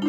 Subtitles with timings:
[0.00, 0.08] 跳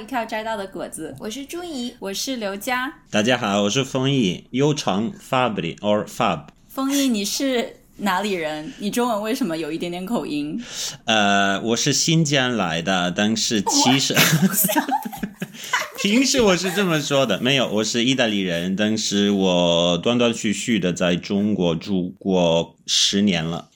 [0.00, 1.94] 一跳摘到的果子，我是朱怡。
[1.98, 2.90] 我是刘佳。
[3.10, 6.46] 大家好，我是丰毅，悠长 Fabri or Fab。
[6.66, 8.72] 丰毅，你是哪里人？
[8.78, 10.60] 你中文为什么有一点点口音？
[11.04, 14.14] 呃，我是新疆来的，但是其实
[16.02, 23.68] 平时我是这么说的，没有，我是意大利人，但是我断断续续的在中国住过十年了。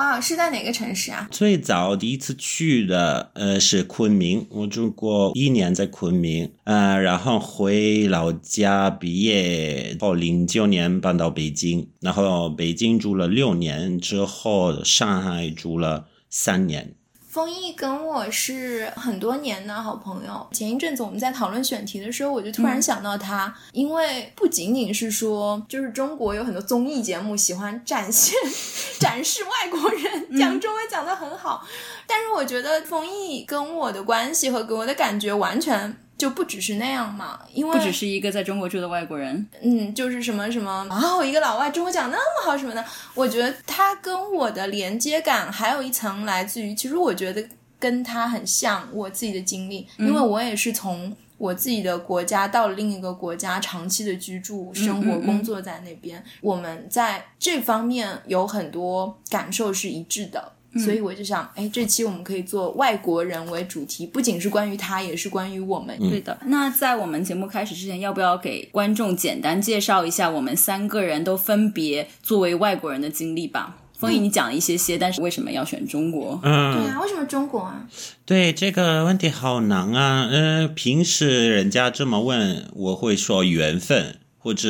[0.00, 1.28] 哦，哇，是在哪个城市啊？
[1.30, 16.94] 最早第一次去的呃是昆明，我住过一年在昆明，呃，然后回老家毕业后，零九年搬到北京，然后北京住了六年，之后上海住了三年。
[17.30, 20.44] 丰毅跟我是很多年的好朋友。
[20.50, 28.34] 前一阵子我们在讨论选题的时候，我就突然想到他，因为不仅仅是说，就是中国有很多综艺节目喜欢展现、
[28.98, 31.64] 展示外国人讲中文讲得很好，
[32.04, 35.96] 但是我觉得丰毅跟我的关系和给我的感觉完全。
[36.20, 47.42] 就不只是那样嘛，因为不只是一个在中国住的外国人，嗯，就是什么什么啊，我一个老外中国讲那么好什么的，我觉得他跟我的连接感还有一层来自于，其实我觉得
[47.78, 60.52] 跟他很像我自己的经历，因为我也是从我自己的国家到了另一个国家长期的居住、生活、工作在那边，我们在这方面有很多感受是一致的。
[60.78, 65.98] 所以我就想，哎，这期我们可以做外国人为主题，不仅是关于他，也是关于我们。
[66.08, 66.38] 对的。
[66.46, 73.78] 那在我们节目开始之前，要不要给观众简单介绍一下我们三个人都分别作为外国人的经历吧？
[73.98, 76.40] 丰毅，你讲了一些些，但是为什么要选中国？
[76.42, 77.86] 嗯，对啊，为什么中国啊？
[78.24, 80.26] 对这个问题好难啊。
[80.30, 84.19] 呃，平时人家这么问，我会说缘分。
[84.42, 84.68] 或者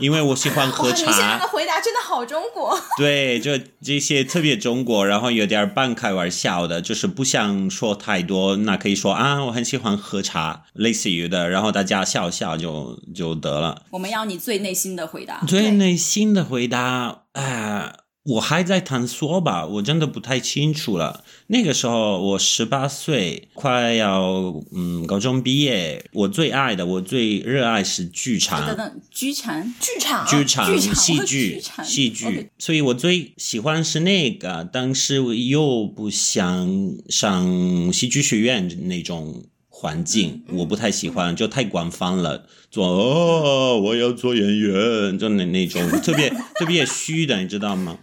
[0.00, 2.80] 因为我喜欢 喝茶，你现在的回答真的好中国。
[2.96, 3.52] 对，就
[3.82, 13.82] 这些特别中国，然后有点半开玩笑的，就是不想说太多，那可以说啊，我很喜欢喝茶，类似于的，然后大家笑笑就就得了。
[13.90, 17.92] 我们要你最内心的回答，最内心的回答，哎。
[18.24, 21.24] 我还在探索吧，我真的不太清楚了。
[21.46, 26.04] 那个时候我十八岁，快要嗯高中毕业。
[26.12, 28.66] 我最爱的，我最热爱是剧场。
[28.66, 32.50] 等等，剧场，剧场，剧场，戏剧，戏剧。
[32.58, 36.68] 所以我最喜欢是那个，但是我又不想
[37.08, 42.44] 上戏剧学院那种环境，我不太喜欢，就太官方了。
[42.70, 47.98] 做哦，我要做演员，就那那种特别特别虚的，你知道吗？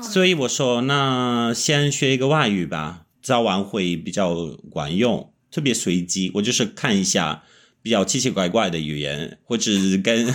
[0.00, 4.34] 所以我说，那先学一个外语吧，早晚会比较
[4.70, 6.30] 管用，特别随机。
[6.34, 7.42] 我就是看一下
[7.82, 9.70] 比较奇奇怪怪的语言，或者
[10.02, 10.32] 跟，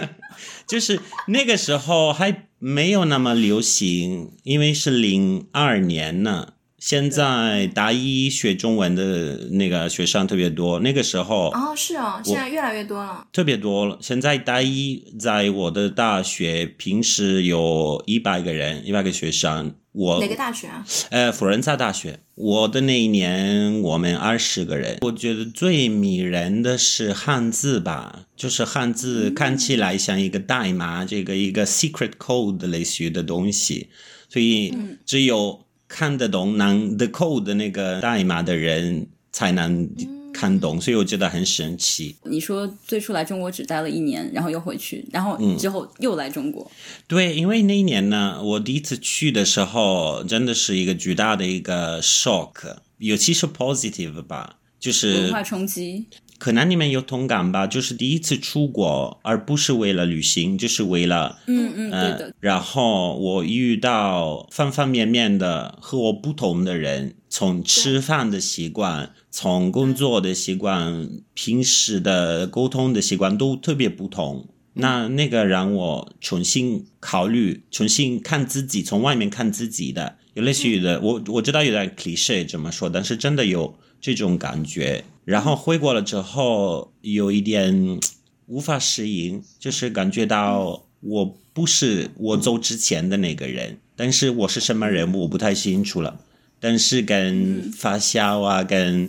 [0.66, 6.54] 就是那个时候还没有那么流行，因为是零二年呢。
[6.78, 13.98] 现在大一学中文的那个学生特别多，那个时候哦是哦，现在越来越多了，特别多了。
[14.00, 19.74] 现在大一在我的大学，平时有一百个人，一百个学生。
[19.92, 20.84] 我哪个大学啊？
[21.08, 22.20] 呃，佛罗伦萨大学。
[22.34, 24.98] 我的那一年，我们二十个人。
[25.00, 33.88] 我觉得最迷人的是汉字吧，就是汉字看起来像一个代码，这个一个 secret code 类似于的东西，
[34.28, 34.74] 所以
[35.06, 35.65] 只有。
[35.88, 39.88] 看得懂能 the code 的那个代码的人才能
[40.32, 42.16] 看懂，所以我觉得很神奇。
[42.24, 46.70] 你说最初来中国只待了一年，然后又回去，然后之后又来中国。
[47.06, 56.06] 对，因为那一年呢，我第一次去的时候，真的是一个巨大的一个 shock，尤其是 positive 吧，就是文化冲击。
[56.38, 62.34] 可能你们有同感吧，就是第一次出国，而不是为了旅行，就是为了嗯嗯对的。
[62.40, 74.48] 然后我遇到方方面面的和我不同的人，从吃饭的习惯，从工作的习惯，平时的沟通的习惯都特别不同。
[74.78, 85.02] 那那个让我重新考虑，重新看自己，从外面看自己的，有类似于的，我我知道有点 cliche 这么说，但是真的有这种感觉。
[85.24, 87.98] 然后回国了之后，有一点
[88.44, 91.24] 无法适应，就是感觉到我
[91.54, 96.20] 不是我走之前的那个人，但是我是什么人，我不太清楚了。
[96.60, 99.08] 但是跟发小啊，跟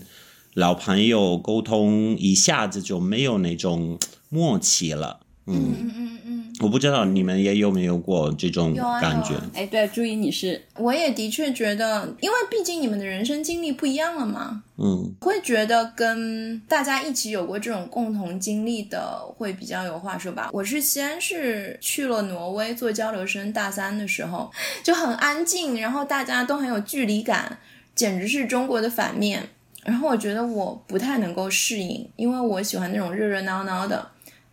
[0.53, 3.99] 老朋友沟通，一下子就没有那种
[4.29, 5.19] 默契了。
[5.45, 6.26] 嗯嗯嗯嗯。
[6.59, 9.35] 我不知道你们也有没有过这种感觉？
[9.53, 20.49] 哎，对，注意你是我也的确觉得，因为毕竟你们的人生经历不一样了嘛，嗯，会觉得跟大家一起有过这种共同经历的会比较有话说吧。
[20.51, 24.51] 我是先是去了挪威做交流生，大三的时候
[24.83, 27.59] 就很安静，然后大家都很有距离感，
[27.93, 29.49] 简直是中国的反面。
[29.83, 34.05] 然后我觉得我不太能够适应，因为我喜欢那种热热闹闹的，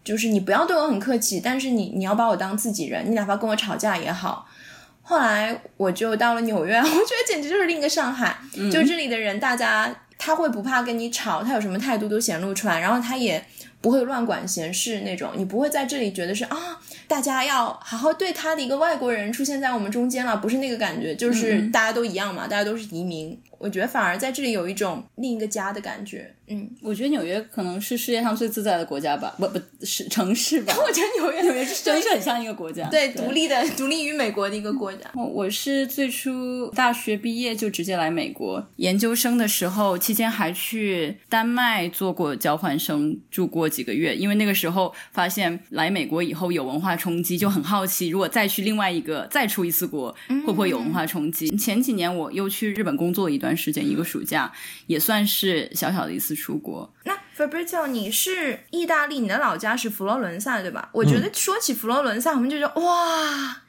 [0.05, 4.47] 就是你不要对我很客气，但是你你要把我当自己人，你哪怕跟我吵架也好。
[5.03, 8.37] 后来我就到了纽约， 我觉得简直就是另一个上海。
[8.73, 13.45] 就这里的人，大家他会不怕跟你吵，他有什么态度都显露出来，然后他也
[13.83, 15.33] 不会乱管闲事那种。
[15.37, 16.56] 你不会在这里觉得是啊，
[17.06, 23.39] 大家要好好对他的一个外国人出现在我们中间了，不是那个感觉，就是大家都一样嘛，大家都是移民。
[23.59, 26.35] 我觉得反而在这里有一种另一个家的感觉。
[26.46, 30.75] 嗯，我觉得纽约可能是世界上最自在的国家吧，不不是城市吧？
[30.87, 35.11] 我觉得纽约纽约真是很像一个国家，对独立的独立于美国的一个国家。
[35.14, 44.14] 我我是最初大学毕业就直接来美国，研究生的时候期间还去丹麦做过交换生，住过几个月。
[44.14, 51.49] 因为那个时候发现来美国以后有文化冲击，就很好奇，如果再去另外一个再出一次国，会不会有文化冲击？
[51.56, 54.52] 前几年我又去日本工作一段时间，一个暑假，
[54.87, 56.92] 也算是小小的一次出国。
[57.04, 60.88] 那 Fabrizio，你是意大利，你的老家是佛罗伦萨对吧？
[60.92, 63.62] 我觉得说起佛罗伦萨，我们就觉得哇，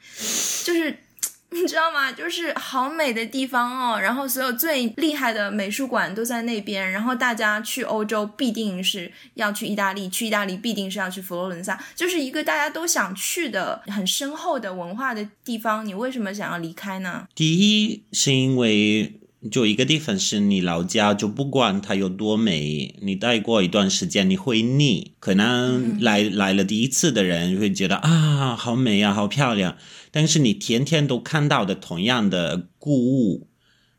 [0.64, 0.98] 就是
[1.50, 2.12] 你知道吗？
[2.12, 3.98] 就是好美的地方哦。
[3.98, 6.90] 然后所有最厉害的美术馆都在那边。
[6.90, 15.86] 然后大家去欧洲必定是要去意大利，去意大利必定是要去佛罗伦萨，就是一个大家都想去的很深厚的文化的地方。
[15.86, 17.26] 你为什么想要离开呢？
[17.34, 19.20] 第一是因为
[19.50, 25.12] 就一个地方是你老家，就不管它有多美，你待过一段时间你会腻。
[25.18, 29.76] 可能来、来了第一次的人会觉得啊，好美啊，好漂亮。
[30.10, 33.48] 但是你天天都看到的同样的故物，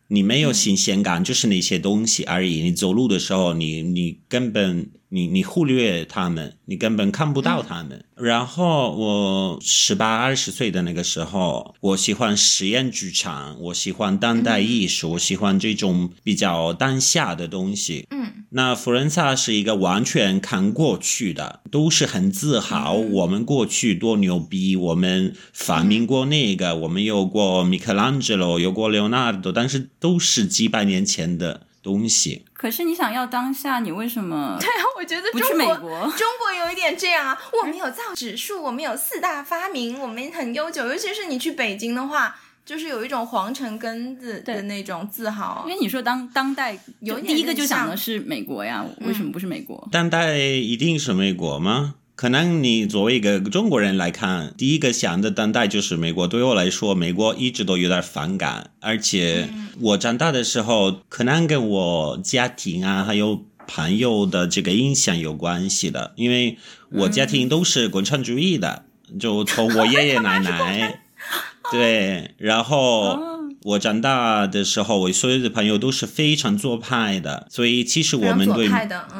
[0.07, 2.61] 你没有新鲜感，就是那些东西而已。
[2.61, 8.03] 你走路的时候，你你根本你你忽略他们，你根本看不到他们。
[8.15, 18.07] 然后我十八二十岁的那个时候，我喜欢实验剧场，我喜欢当代艺术，我喜欢这种比较当下的东西。
[18.09, 32.43] 嗯，那佛罗伦萨是一个完全看过去的，都是很自豪，我们过去多牛逼，我们发明过那个，我们有过米开朗基罗，有过 Leonardo，但是都是几百年前的东西。
[32.53, 35.99] 可是你想要当下，你为什么对啊，我觉得不去美中国国？
[36.11, 40.85] 中国有一点这样啊， 我们有造纸术，我们有四大发明，我们很悠久。
[40.87, 42.35] 尤其是你去北京的话，
[42.65, 45.73] 就是有一种皇城根子的那种自豪因。
[45.73, 49.87] 为你说当当代有第一个就想的是美国呀，为什么不是美国？
[49.91, 51.95] 当代一定是美国吗？
[52.17, 56.27] 可能你作为一个中国人来看，第一个想的当代就是美国。
[56.27, 59.47] 对我来说，美国一直都有点反感，而且
[59.79, 66.57] 我长大的时候，可能跟我家庭啊，还有朋友的这个影响有关系的，因为
[66.89, 68.85] 我家庭都是共产主义的，
[69.19, 71.01] 就从我爷爷奶奶，
[71.71, 73.36] 对，然后。
[73.67, 78.69] 我长大的时候，我所有的朋友都是非常左派的，所以其实我们对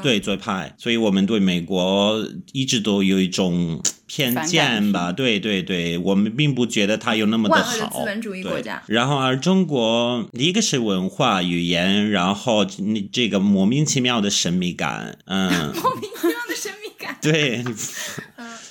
[0.01, 5.11] 对左派，所以我们对美国一直都有一种偏见吧？
[5.11, 7.99] 对对对，我们并不觉得它有那么的好。
[7.99, 17.17] 资本主义国对家，然后而中国，一个是文化语言，然后你这个莫名其妙的神秘感，嗯， 莫名其妙的神秘感。
[17.21, 17.63] 对，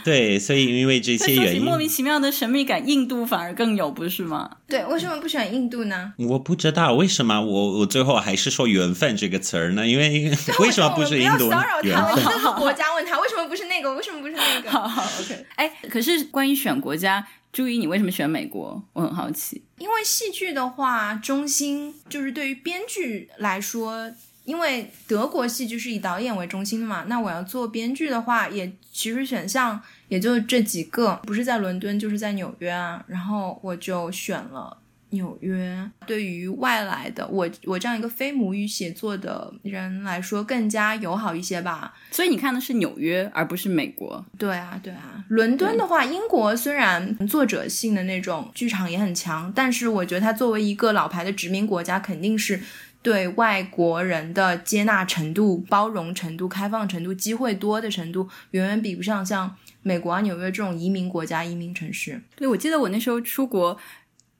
[0.07, 4.49] 对，所以因为这些原因，莫名其妙的神秘感，印度反而更有，不是吗？
[4.69, 6.13] 对，为什么不选印度呢？
[6.17, 9.85] 我不知道为什么我我最后还是说缘分这个词儿呢？
[9.85, 12.35] 因为为什么不是印度骚扰缘他，我分们？
[12.35, 14.71] 这个国家问他为什么不是那个，为什么不是那个？
[14.71, 15.45] 好好，OK。
[15.57, 18.81] 哎，可是关于选国家，注意你为什么选美国？
[18.93, 19.61] 我很好奇。
[19.79, 24.13] 因为戏剧的话，中心就是对于编剧来说，
[24.45, 34.79] 因为德国戏剧是以导演为中心的嘛，那我要做编剧的话，也其实选项也就这几个，不是在伦敦就是在纽约啊，然后我就选了。
[35.11, 44.23] 纽约对于外来的我我这样一个非母语写作的人来说更加友好一些吧，所以你看的是纽约，而不是美国。
[44.37, 45.25] 对啊，对啊。
[45.29, 52.61] 伦敦的话，英国虽然作者性的那种剧场也很强，但是我觉得它作为一个老牌的殖民国家，肯定是
[53.01, 62.21] 对外国人的接纳程度、包容程度、开放程度、机会多的程度，远远比不上像美国啊、纽约这种移民国家、移民城市。
[62.35, 63.79] 对，我记得我那时候出国。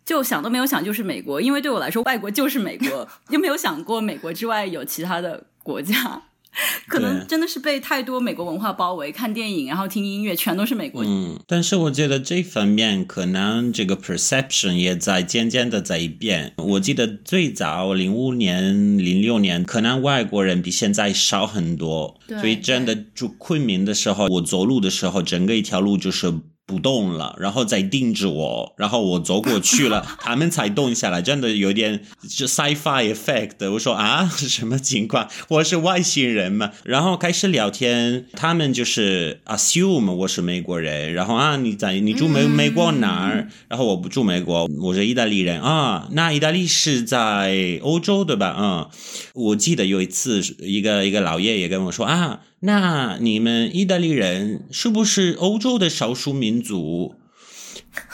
[0.05, 6.23] 就想都没有想，就是美国，因为对我来说，外国就是美国， 又没有想过美国之外有其他的国家。
[6.89, 11.05] 可能真的是被太多美国文化包围，看电影然后听音乐全都是美国。
[11.05, 16.53] 嗯，但是我觉得这方面可能这个 perception 也在渐渐的在变。
[16.57, 26.33] 我记得最早零五年、零六年，可能外国人比现在少很多，所以真的住昆明的时候，我走路的时候，整个一条路就是。
[26.67, 33.71] 不动了，然后再盯着我，然后我走过去了， 他们才动下来，真的有点就 sci-fi effect。
[33.71, 35.29] 我说啊，什么情况？
[35.49, 36.73] 我是外星人嘛？
[36.85, 43.49] 然后开始聊天，他们就是 assume 我是美国人，然后啊，你在你住美美国哪儿？
[43.69, 46.09] 然后我不住美国，我是意大利人啊。
[46.11, 48.57] 那意大利是在欧洲对吧？
[48.59, 48.89] 嗯，
[49.35, 52.41] 我记得有一次，一个一个老爷爷跟我说啊。
[52.61, 57.15] 那你们意大利人是不是欧洲的少数民族？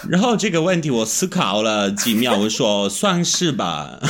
[0.08, 3.98] 然后这个问题我思考了几秒，我说算是吧。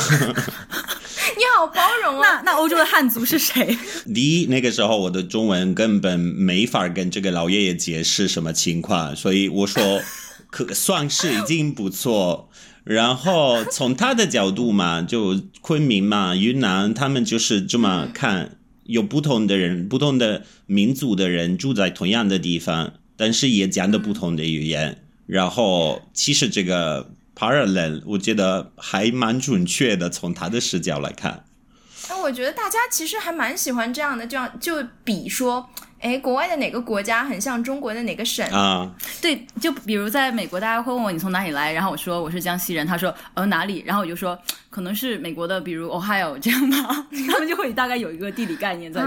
[1.35, 2.41] 你好包容啊！
[2.43, 3.77] 那那欧洲的汉族是谁？
[4.13, 10.01] 第一，那个时候我的中文根本没法跟这个老爷爷解释什么情况，所以我说
[10.51, 12.49] 可算是已经不错。
[12.83, 18.57] 然后从他的角度嘛，就昆明嘛、云南，他们就是这么看。
[18.85, 25.03] 有不同的人，不同的民族的人住在同样的地方，但是也讲的不同的语言。
[25.25, 31.45] 然后，其实这个 parallel 我觉得还蛮准确的，从他的视角来看。
[32.09, 35.69] 那我觉得大家其实还蛮喜欢这样的，这样就比说。
[36.03, 38.93] 哎，国外的哪个国家很像中国的哪个省啊？
[39.21, 44.37] 对，就比如在美国，大家会问我你从哪里来，然后我说我是江西人，他说呃哪里，然后我就说
[44.69, 49.01] 可能是美国的，比如 Ohio 这样吧， 他们就会大概有一个地理概念在。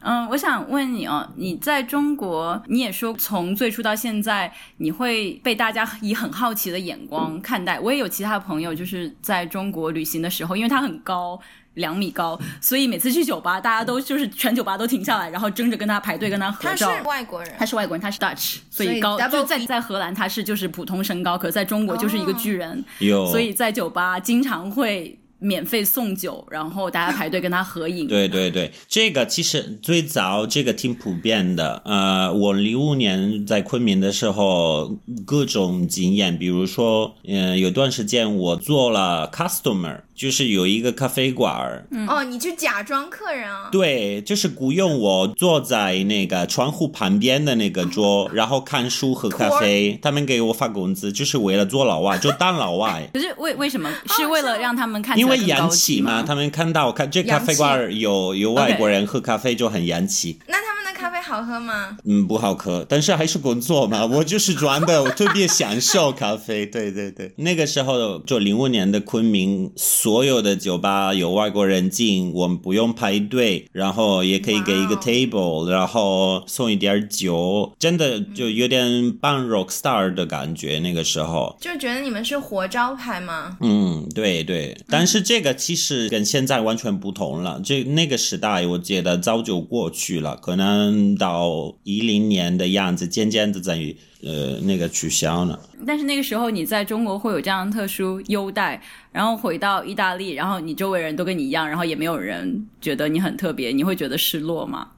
[0.00, 7.80] 嗯，我想问你哦，你在中国，你也说从最初到现在，你会被大家以很好奇的眼光看待。
[7.80, 11.40] 我也有其他朋友就是在中国旅行的时候，因为他很高。
[11.74, 16.88] 两米高，所以每次去酒吧，大家都就是全酒吧都停下来，然后争着跟他排队跟他合照。
[16.88, 22.84] 他是外国人，他是外国人，他是 Dutch，所以高就在在荷兰他是就是普通身高，可在中国就是一个巨人，
[23.30, 25.18] 所以在酒吧经常会。
[25.40, 28.06] 免费送酒，然后大家排队跟他合影。
[28.08, 31.82] 对对对，这个其实最早这个挺普遍的。
[31.84, 41.86] 呃，我零五年在昆明的时候，各种经验，比如说，嗯，有段时间我做了 customer，就是有一个咖啡馆。
[42.08, 43.68] 哦，你去假装客人啊？
[43.72, 49.98] 对，就是雇佣我坐在那个窗户旁边的那个桌，然后看书喝咖啡。
[50.02, 53.08] 他们给我发工资，就是为了做老外， 就当老外。
[53.12, 53.90] 可是为为什么？
[54.16, 55.18] 是为了让他们看。
[55.18, 60.38] 因为洋气嘛，他们看到看这咖啡馆有有外国人喝咖啡就很洋气。
[60.46, 61.96] 那他们的咖啡好喝吗？
[62.04, 66.64] 嗯，不好喝，但是还是工作嘛， 我就是装的，我特别享受咖啡。
[66.66, 69.72] 对对对，那个时候就零五年的昆明，
[70.04, 80.78] 所有的酒吧有外国人进，我们不用排队，然后也可以给一个 table，然后送一点酒，真的就有点半 rock star 的感觉。
[80.80, 83.56] 那个时候就觉得你们是活招牌吗？
[83.62, 85.22] 嗯，对对，但是。
[85.22, 93.94] 这个其实跟现在完全不同了，这那个时代我觉得早就过去了，可能到一零年的样子，渐渐的在
[94.24, 95.58] 呃那个取消了。
[95.86, 104.88] 但是那个时候你在中国会有这样特殊优待，然后回到意大利，然后你周围人都跟你一样，然后也没有人觉得你很特别，你会觉得失落吗？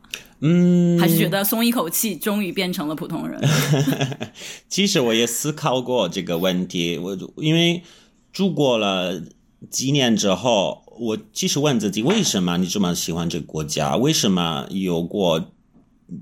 [0.40, 3.40] 嗯，还是觉得松一口气，终于变成了普通人。
[4.68, 7.82] 其实我也思考过这个问题，我因为
[8.32, 9.22] 住过了。
[9.70, 13.96] 几年之后，我其实问自己：为什么你这么喜欢这个国家？
[13.96, 15.50] 为什么有过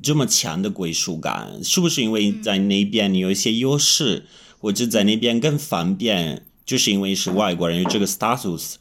[0.03, 1.63] 这么强的归属感？
[1.63, 4.25] 是不是因为在那边你有一些优势，
[4.59, 6.47] 或者在那边更方便？
[6.65, 8.77] 就是因为是外国人有这个 status，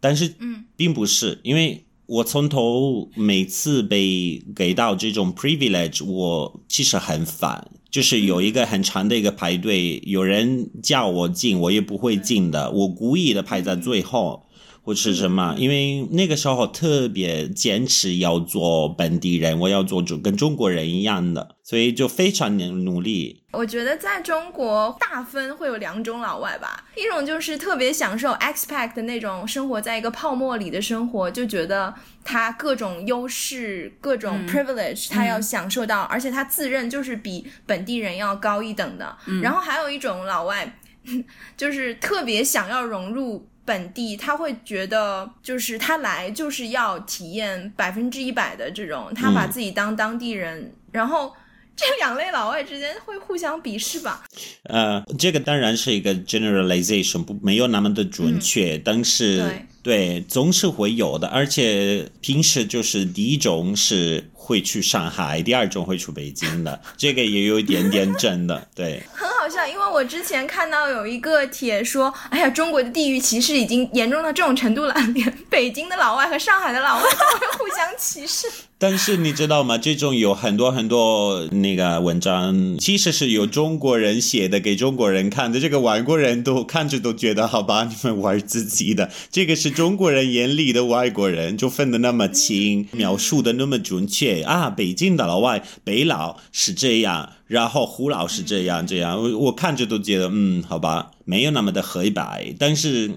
[0.00, 0.34] 但是
[0.76, 7.70] 并不是，因为我从头每次被给到这种 privilege，我其实很烦。
[7.88, 12.70] 就是有一个很长的一个排队，有人叫我进，我也不会进的。
[12.70, 14.46] 我故意的排在最后，
[14.82, 15.54] 或是什么？
[15.58, 21.56] 因为那个时候特别坚持要做本地人，我要做中跟中国人一样的。
[21.62, 23.44] 所以就非常努力。
[23.52, 31.94] 我觉得在中国大分会有两种老外吧，一种就是特别享受 expat 的那种生活在一个泡沫里的生活，就觉得
[32.24, 39.16] 他各种优势、各种 privilege 他要享受到，而且他自认就是比本地人要高一等的。
[39.40, 40.76] 然后还有一种老外，
[41.56, 51.32] 就是特别想要融入本地，他会觉得就是他来就是要体验百分之一百的这种，他把自己当当地人，然后。
[51.76, 54.22] 这两类老外之间会互相鄙视吧？
[54.64, 69.02] 呃，这个当然是一个 generalization，不没有那么的准确，但是对对总是会有的，而且平时就是第一种是会去上海，第二种会去北京的，这个也有一点点真的，对。
[69.50, 78.46] 像，因为我之前看到有一个帖说，哎呀，中国的地域歧视已经严重到这种程度了，连北京的老外和上海的老外都会互相歧视。
[78.82, 79.76] 但是你知道吗？
[79.76, 85.60] 这种有很多很多那个文章，其实是有中国人写的，给中国人看的。
[85.60, 89.10] 这个外国人都看着都觉得，好吧，你们玩自己的。
[89.30, 94.70] 这个是中国人眼里的外国人，就分得那么清，描述的那么准确啊。
[94.70, 99.22] 北京的老外，北佬是这样，然后胡老是这样，这样。
[99.22, 103.10] 我我看着都觉得，嗯，好吧，没有那么的黑白，但是。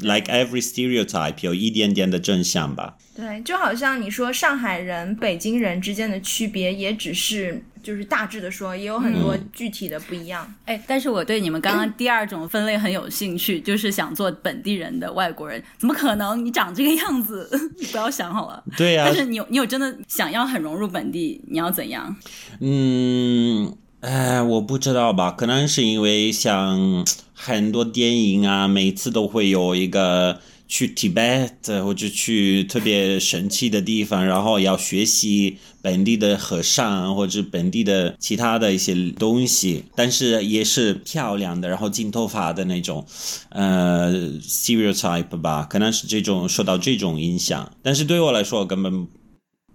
[0.00, 2.96] Like every stereotype，有一点点的真相吧。
[3.16, 10.54] 对，就好像你说上海人、北京人之间的区别，也只是就是大致的说，也有很多具体的不一样。
[10.66, 16.44] 哎，但是我对你们刚刚第二种分类很有兴趣，就是想做本地人的外国人，怎么可能？
[16.44, 18.62] 你长这个样子， 你不要想好了。
[18.76, 22.14] 对呀、但是你有你有真的想要很融入本地，你要怎样？
[22.60, 27.04] 嗯，哎，我不知道吧，可能是因为像
[27.40, 43.06] 很多电影啊，每次都会有一个去 Tibet 或者去特别神奇的地方，然后要学习本地的和尚或者本地的其他的一些东西，但是也是漂亮的，然后金头发的那种，
[43.50, 49.06] 呃，stereotype 吧，可能是这种受到这种影响，但是对我来说根本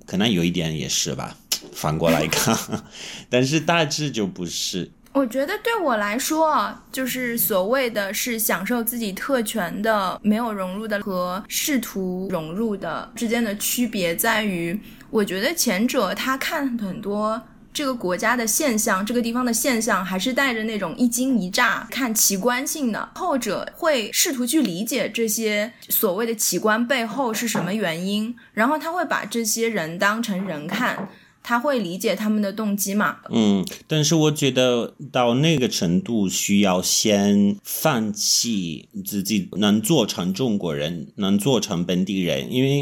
[0.06, 1.38] 可能有一点也是吧。
[1.72, 2.84] 反过来看，
[3.32, 4.92] 但是大致就不是。
[5.14, 14.80] 我觉得对我来说，就是所谓的是享受自己特权的、没有融入的和试图融入的之间的区别在于，
[15.12, 17.42] 我觉得前者他看很多。
[17.72, 31.10] 这个国家的现象，这个地方的现象，还是带着那种一惊一乍、看奇观性的；后者会试图去理解这些所谓的奇观背后是什么原因，然后他会把这些人当成人看。
[31.44, 33.18] 他会理解他们的动机嘛？
[33.30, 42.82] 嗯，但是我觉得到那个程度，需要先放弃自己能做成中国人，能做成本地人，因为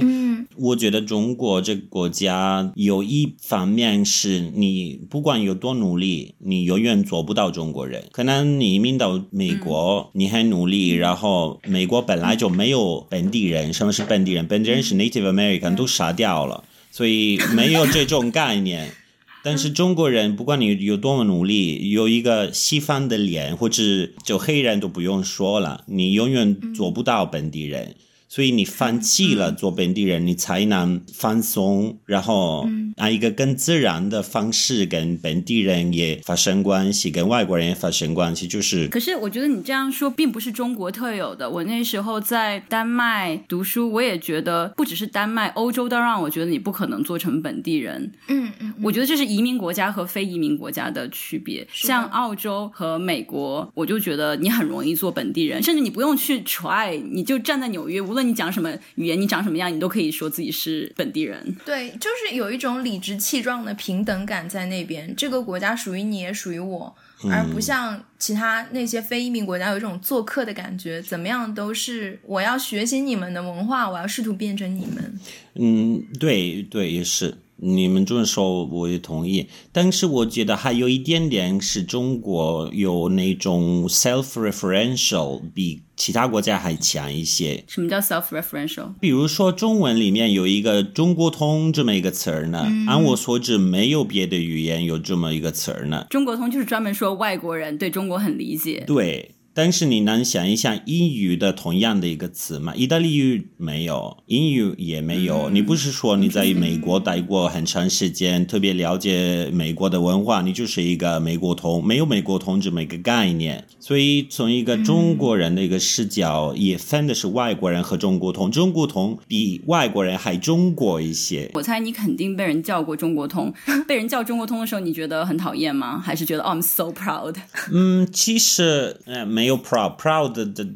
[0.58, 8.04] 我觉得中国这个国家有一方面是你不管有多努力，你永远做不到中国人。
[8.12, 14.46] 可能你移民到美国，你很努力，然后美国本来就没有本地人，什么是本地人？
[14.48, 16.64] 本地人是 Native American 都杀掉了。
[16.92, 18.94] 所以没有这种概念，
[19.44, 23.82] 但是中国人不管你有多么努力，有一个西方的脸，或者
[24.24, 27.96] 就黑人都不用说了，你永远做不到本地人。
[28.32, 32.66] 所以你放弃了做本地人，你才能放松，然后
[32.96, 38.88] 按一个更自然的方式跟本地人也发生关系，跟外国人也发生关系，就是。
[38.88, 41.50] 可是我觉得你这样说并不是中国特有的。
[41.50, 48.14] 我那时候在丹麦读书，我也觉得不只是丹麦，欧洲都让我觉得你不可能做成本地人。
[48.30, 51.68] 嗯嗯，我觉得这是移民国家和非移民国家的区别。
[51.74, 61.56] 像澳洲和美国，我就觉得你很容易做本地人，甚至你不用去 try，你就站在纽约，无论你讲什么语言，你长什么样，你都可以说自己是本地人。
[61.66, 65.14] 对，就是有一种理直气壮的平等感在那边。
[65.16, 66.96] 这个国家属于你，也属于我，
[67.30, 71.02] 而不像其他那些非移民国家有一种做客的感觉。
[71.02, 75.20] 怎么样都是我要学习你们的文化，我要试图变成你们。
[75.56, 77.36] 嗯，对对，也是。
[77.64, 87.64] 你们这么说我也同意，但是我觉得还有一点点是中国有那种 self-referential 比其他国家还强一些。
[87.68, 88.94] 什么叫 self-referential？
[89.00, 96.08] 比如说中文里面有一个“中国通”这么一个词儿呢，按我所知没有别的语言有这么一个词儿呢。
[96.10, 98.84] 中国通就是专门说外国人对中国很理解。
[98.88, 99.36] 对。
[99.54, 102.74] 但是你能想一想英语的同样的一个词吗？
[102.76, 105.50] 意大利语没有，英语也没有。
[105.50, 113.66] 你不是说你在美国待过很长时间，特别了解美国的文化，你就是一个美国通，没有美国通这么一个概念。
[113.80, 118.50] 所以从一个中国人的一个视角，也分的是外国人和中国通。
[118.50, 121.50] 中国通比外国人还中国一些。
[121.54, 123.54] 我猜你肯定被人叫过中国通，
[123.88, 126.00] 被人叫中国通的时候，你觉得很讨厌吗？
[126.00, 127.36] 还是觉得 I'm so proud？
[127.72, 130.68] 嗯，其实呃没有 proud proud 的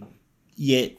[0.55, 0.95] 也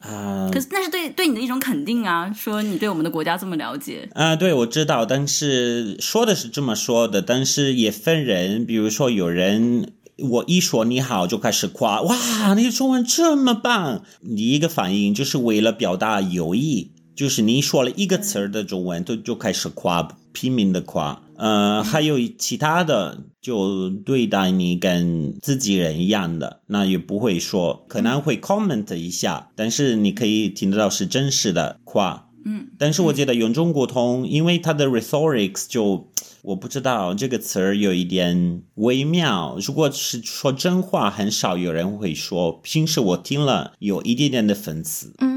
[0.00, 9.92] 啊，可是那是对对你的一种肯定啊，说你对我们的国家这么了解啊，对我知道，但是说的是这么说的，但是也分人，比如说有人。
[10.16, 14.04] 我一说你好就开始夸，哇，你的中文这么棒！
[14.20, 21.20] 你一个反应就是为了表达友谊，就是你说了一个词儿的中文，就就开始夸，拼命的夸。
[21.36, 32.28] 呃，还有其他的，就对待你跟自己人一样的，那也不会说，可能会 comment 一下，但是你可以听得到是真实的话。
[32.46, 36.10] 嗯，但是我觉得用中国通，因为它的 rhetorics 就
[36.42, 39.56] 我不知道这个词儿有一点微妙。
[39.66, 42.60] 如果是说真话，很少有人会说。
[42.62, 45.14] 平时我听了有一点点的讽刺。
[45.20, 45.33] 嗯，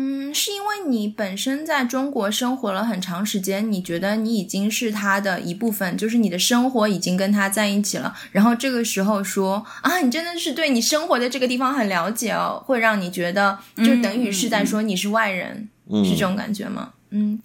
[0.90, 8.16] 你本身在中国生活了很长时间，你觉得你已经是他的一部分，就是你的生活已经跟他在一起了。
[8.32, 15.70] 然后这个时候说啊，你真的是对你生活的这个地方很了解哦，会让你觉得就等于是在说你是外人，
[16.04, 16.94] 是这种感觉吗？
[17.12, 17.40] 嗯，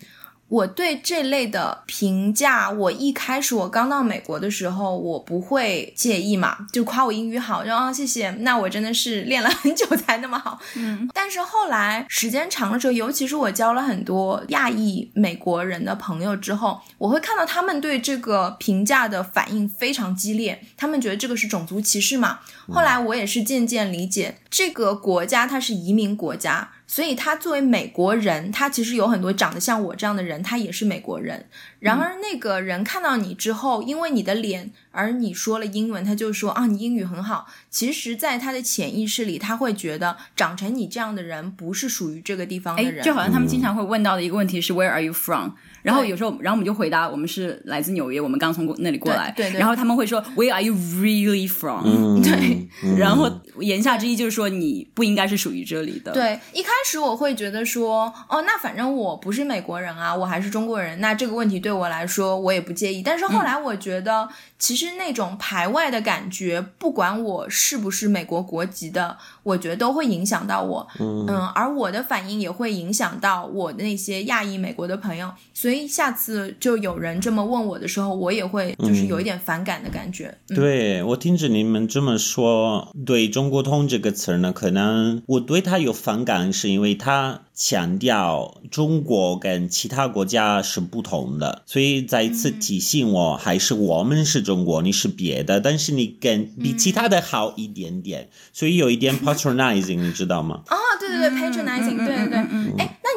[0.53, 10.61] 我对这类的评价，我一开始我刚到美国的时候，我不会介意嘛，就夸我英语好，然后、啊、谢谢，那我真的是练了很久才那么好。
[10.77, 22.41] 嗯，但是后来时间长了之后，尤其是我交了很多亚裔美国人的朋友之后，我会看到他们对这个评价的反应非常激烈，他们觉得这个是种族歧视嘛。
[22.69, 26.71] 后来我也是渐渐理解，这个国家它是移民国家。
[26.87, 31.47] 所以他作为美国人，他其实有很多长得像我这样的人，他也是美国人。
[31.79, 37.47] 然而那个人看到你之后，因为你的脸，而你说了英文，他就说啊，你英语很好。
[37.71, 43.03] 其实，在他的潜意识里，他会觉得长成你这样的人不是属于这个地方的人。
[43.03, 45.53] 就好像他们经常会问到的一个问题是 Where are you from？
[45.83, 49.33] 然后有时候，然后我们就回答我们是来自纽约，我们刚从那里过来。
[49.37, 49.59] 对对。
[49.59, 52.69] 然后他们会说 Where are you really from？、嗯、对。
[52.97, 56.13] 然后言下之意就是说你不应该是属于这里的。
[56.13, 63.03] 对，一开始我会觉得说，哦，那反正我不是美国人啊，我还是中国人，那这个问题对我来说我也不介意。
[63.03, 70.87] 但是后来我觉得，嗯、其实那种排外的感觉，不管我是不是美国国籍的，我觉得都会影响到我。
[70.99, 75.31] 嗯嗯，而我的反应也会影响到我的那些亚裔美国的朋友。
[75.55, 80.35] 所以下次就有人这么问我的时候，我也会就是有一点反感的感觉。
[80.49, 100.63] 嗯、对我听着你们这么说，对中国通这个词呢，可能我对它有反感，是因为它强调中国跟其他国家是不同的，所以再一次提醒我，还是我们是中国，你是别的，但是你跟比其他的好一点点，所以有一点 patronizing，你知道吗？
[100.71, 102.62] 哦，对对对，patronizing，对对对，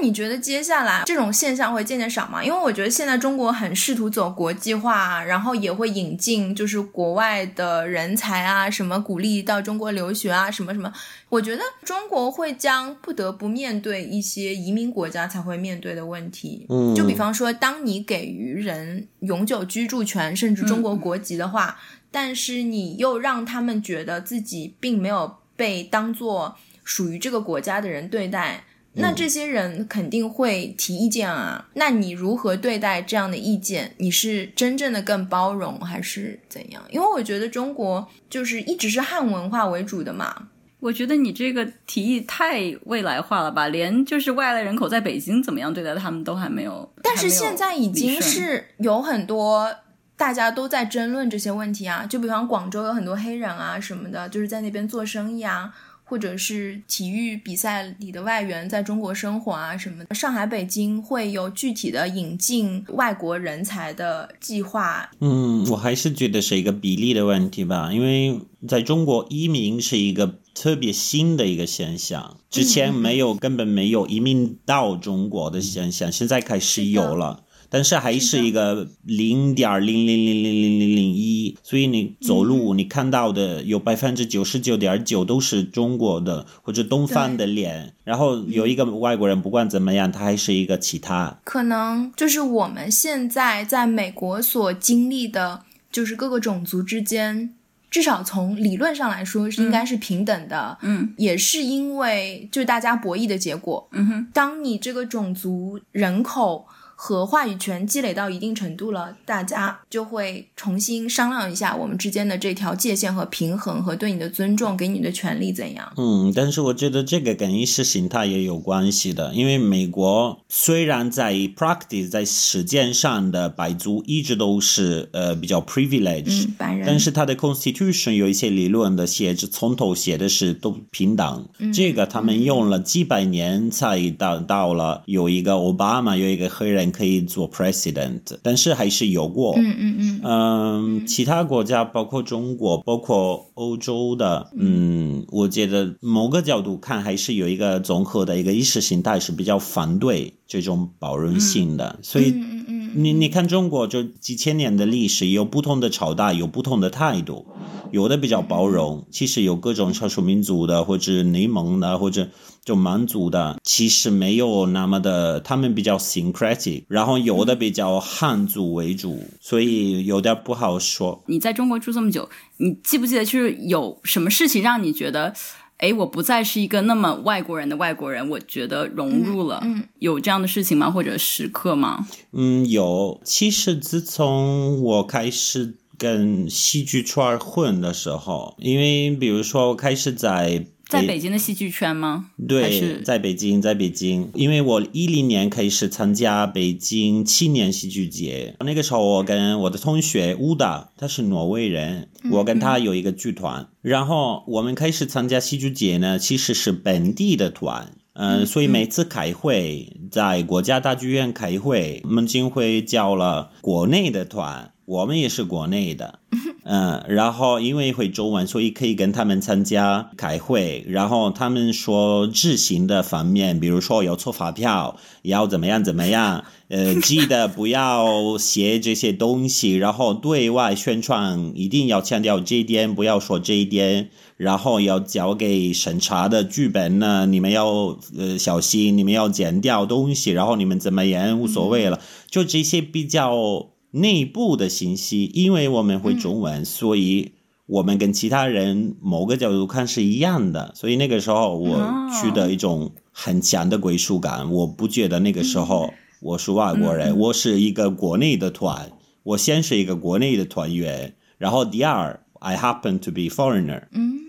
[0.06, 2.44] 你觉得接下来这种现象会渐渐少吗？
[2.44, 10.94] 因为我觉得现在中国很试图走国际化，然后也会引进就是国外的人才啊，什么鼓励到中国留学啊，什么什么。
[11.30, 16.68] 我觉得中国会将不得不面对一些移民国家才会面对的问题。
[16.70, 28.64] 嗯，就比方说，当你给予人永久居住权，甚至中国国籍的话，嗯、但是你又让他们觉得自己并没有被当做属于这个国家的人对待。
[28.98, 33.94] 那这些人肯定会提意见啊，那你如何对待这样的意见？
[33.98, 36.82] 你是真正的更包容，还是怎样？
[36.90, 40.48] 因为我觉得中国就是一直是汉文化为主的嘛。
[40.80, 46.94] 我觉得你这个提议太未来化了吧，连就是外来人口在北京怎么样对待他们都还没有。
[47.02, 49.74] 但是现在已经是有很多
[50.16, 55.74] 大家都在争论这些问题啊，就比方广州有很多黑人啊什么的，就是在那边做生意啊。
[56.06, 65.10] 或者是体育比赛里的外援在中国生活啊什么的，上海、北京会有具体的引进外国人才的计划。
[65.20, 77.45] 嗯，我还是觉得是一个比例的问题吧，因为在中国移民是一个特别新的一个现象，之前没有，根本没有移民到中国的现象，现在开始有了。
[77.76, 91.38] 但是还是一个零点零零零零零零零一，所以你走路你看到的有百分之九十九点九都是中国的或者东方的脸，然后有一个外国人，不管怎么样，他还是一个其他。
[91.44, 97.54] 可能就是我们现在在美国所经历的，就是各个种族之间，
[97.92, 100.78] 至少从理论上来说是应该是平等的。
[100.82, 103.86] 嗯，也是因为就是大家博弈的结果。
[103.92, 106.66] 嗯哼，当你这个种族人口。
[106.98, 115.92] 和话语权积累到一定程度了，大家就会重新商量一下我们之间的这条界限和平衡，和对你的尊重，给你的权利怎样。
[115.98, 136.85] 嗯，但是我觉得这个跟意识形态也有关系的，因为美国虽然在 practice 在实践上的白族一直都是呃比较 privilege，、嗯、白人，但是它的 constitution 有一些理论的写着从头写的是都平等，嗯、这个他们用了几百年才到到了有一个奥巴马有一个黑人。
[136.92, 139.54] 可以做 president，但是还是有过。
[139.58, 140.22] 嗯嗯嗯。
[140.24, 152.32] 嗯，其他国家包括中国，包括欧洲的，嗯，我觉得某个角度看，还是有一个综合的一个意识形态是比较反对这种包容性的，所以。
[152.32, 157.46] 嗯嗯嗯你你看中国就几千年的历史，有不同的朝代，有不同的态度，
[157.92, 162.30] 有的比较包容，其实有各种少数民族的，或者内蒙的，或者
[162.64, 171.22] 就满族的，其实没有那么的，他们比较 syncretic，然后有的比较汉族为主，所以有点不好说。
[171.28, 175.34] 你在中国住这么久，你记不记得就是有什么事情让你觉得？
[175.78, 179.60] 哎，我不再是一个那么外国人的外国人，我觉得融入了。
[179.64, 180.90] 嗯，有这样的事情吗？
[180.90, 182.08] 或者时刻吗？
[182.32, 183.20] 嗯，有。
[183.24, 190.66] 其实自从我开始跟戏剧圈混的时候，因为比如说我开始在。
[190.88, 192.28] 在北京的戏剧圈吗？
[192.48, 214.72] 对，在北京，在北京，因为我一零年开始参加北京青年戏剧节，那个时候我跟我的同学乌达，他是挪威人，我跟他有一个剧团，然后我们开始参加戏剧节呢，其实是本地的团，嗯，所以每次开会在国家大剧院开会，孟京辉叫了国内的团。
[214.86, 216.20] 我们也是国内的，
[216.64, 220.86] 嗯，然后因为会中文，所以可以跟他们参加开会。
[220.88, 229.74] 然后他们说执行的方面，比如说要抽发票，要怎么样怎么样， 呃，记得不要写这些东西。
[229.76, 234.10] 然后对外宣传一定要强调这一点，不要说这一点。
[234.38, 240.30] 然后要交给审查的剧本呢，你们要呃小心，你们要剪掉东西。
[240.30, 243.72] 然后你们怎么演无所谓了，就这些比较。
[243.96, 247.32] 内部的信息，因为我们会中文，所以
[247.66, 250.74] 我们跟其他人某个角度看是一样的。
[250.76, 254.52] 所以那个时候我取得一种很强的归属感。
[254.52, 258.92] 我不觉得那个时候我是外国人，我是一个国内的团。
[259.24, 263.84] 我先是一个国内的团员，然后第二，I happen to be foreigner。
[263.92, 264.20] 嗯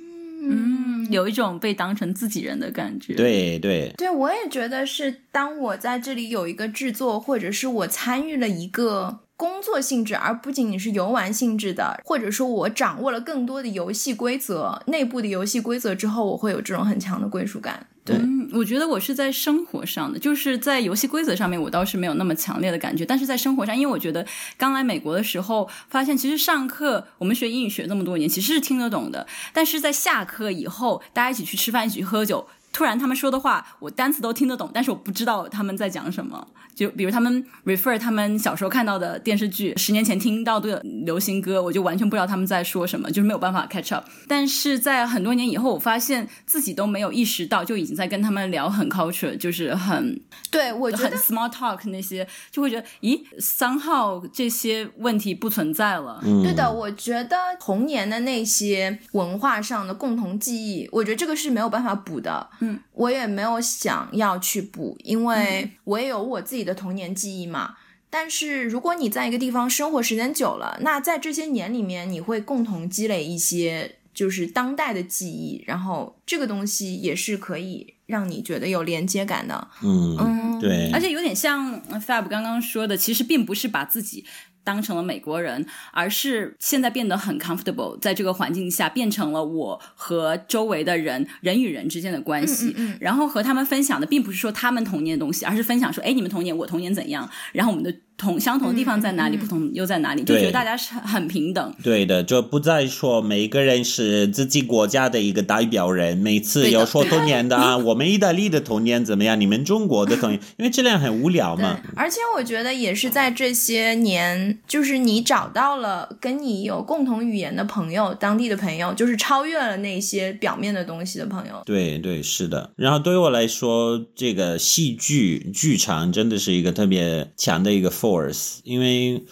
[0.48, 3.14] 嗯，有一种被当成自己人的感觉。
[3.14, 5.22] 对对对，我也觉得是。
[5.32, 9.25] 当我在这里有一个制作，或者是我参与了一个。
[9.36, 17.86] 工作性质，而不仅仅是游玩性质的，或者说我掌握了更多的游戏规则、内部的游戏规则之后，我会有这种很强的归属感。
[18.04, 18.16] 对，
[18.52, 23.04] 我觉得我是在生活上的，就是在游戏规则上面，我倒是没有那么强烈的感觉。
[23.04, 24.24] 但是在生活上，因为我觉得
[24.56, 29.26] 刚来美国的时候，发现其实上课我们学英语学这么多年，其实是听得懂的。
[29.52, 32.46] 但是在下课以后，大家一起去吃饭，一起去喝酒。
[32.72, 36.46] 突然，他们说的话我单词都听得懂，但是我不知道他们在讲什么。
[36.76, 44.04] 就比如他们 refer 他们小时候看到的电视剧，十年前听到的流行歌，我就完全不知道他们在说什么，就是没有办法 catch up。
[44.28, 56.20] 但是在很多年以后，我发现自己都没有意识到，就已经在跟他们聊很 culture，就是很对我觉得 small talk 那些，就会觉得咦，三号这些问题不存在了。
[56.42, 62.46] 对的，我觉得童年的那些文化上的共同记忆，我觉得这个是没有办法补的。
[62.60, 67.76] 嗯，我也没有想要去补，因为我也有我自己的童年记忆嘛。
[68.10, 79.68] 但是如果你在一个地方生活时间久了，那在这些年里面，你会共同积累一些就是当代的记忆，然后这个东西也是可以让你觉得有连接感的。
[79.82, 84.24] 嗯嗯，对，而且有点像 Fab 刚刚说的，其实并不是把自己。
[84.66, 97.94] 当成了美国人，而是现在变得很 comfortable，在这个环境下变成了我和周围的人人与人之间的关系，然后和他们分享的并不是说他们童年的东西，而是分享说，哎，你们童年，我童年怎样，然后我们的。
[98.16, 99.36] 同相同的地方在哪里？
[99.36, 100.22] 不同又在哪里？
[100.24, 101.74] 就觉得大家是很平等。
[101.82, 106.16] 对的，就不再说每个人是自己国家的一个代表人。
[106.16, 109.38] 每次要说童年的啊， 我们意大利的童年怎么样？
[109.38, 111.78] 你们中国的童年，因为这样很无聊嘛。
[111.94, 121.62] 而且我觉得也是在这些年，就是你找到了跟你有共同语言的朋友，当地的朋友，就是超越了那些表面的东西的朋友。
[121.66, 122.70] 对对，是的。
[122.76, 127.90] 然后对于我来说，这个戏剧剧场真的是一个特别强的一个。
[128.06, 129.24] force，因为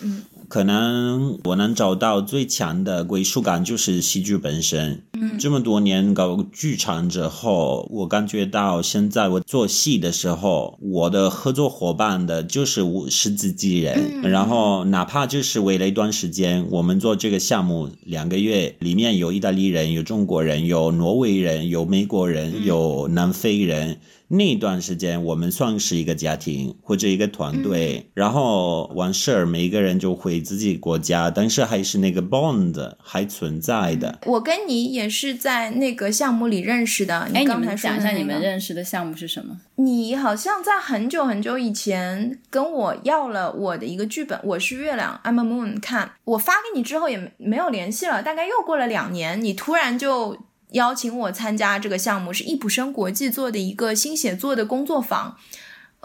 [0.48, 5.00] 可能我能找到最强的归属感就是戏剧本身。
[5.38, 14.22] 这么多年搞剧场之后，我感觉到现在我做戏的时候，我的合作伙伴的就是我是自己人。
[14.22, 23.98] 然后哪怕就是为了一段时间，我们做这个项目两个月，里面有意大利人，有中国人，有挪威人，有美国人，有南非人。
[24.27, 34.18] 那段时间，我们算是一个家庭或者一个团队，然后完事儿，每一个人就回自己国家，但是还是那个 bond 还存在的。
[34.27, 37.20] 我跟你也是在那个项目里认识的。
[37.34, 39.60] 哎，你们讲一下你们认识的项目是什么？
[39.76, 45.80] 你好像在很久很久以前跟我要了我的一个剧本，我是月亮，I'm a moon。
[45.80, 50.38] 看我发给你之后也没有联系了，大概又过了两年，你突然就。
[50.70, 55.36] 邀请我参加这个项目是易卜生国际做的一个新写作的工作坊，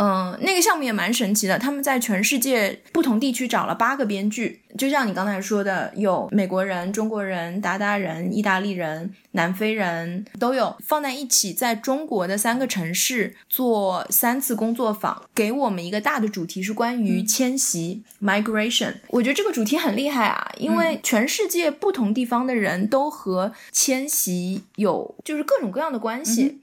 [0.02, 18.94] 嗯，那个项目也蛮神奇的，他们在全世界不同地区找了八个编剧，就像你刚才说的，有美国人、中国人、达达人、意大利人、南非人都有放在一起，在中国的三个城市做三次工作坊，给我们一个大的主题是关于迁徙 （migration）。
[19.10, 26.62] 我觉得这个主题很厉害啊，因为全世界不同地方的人都和迁徙有就是各种各样的关系。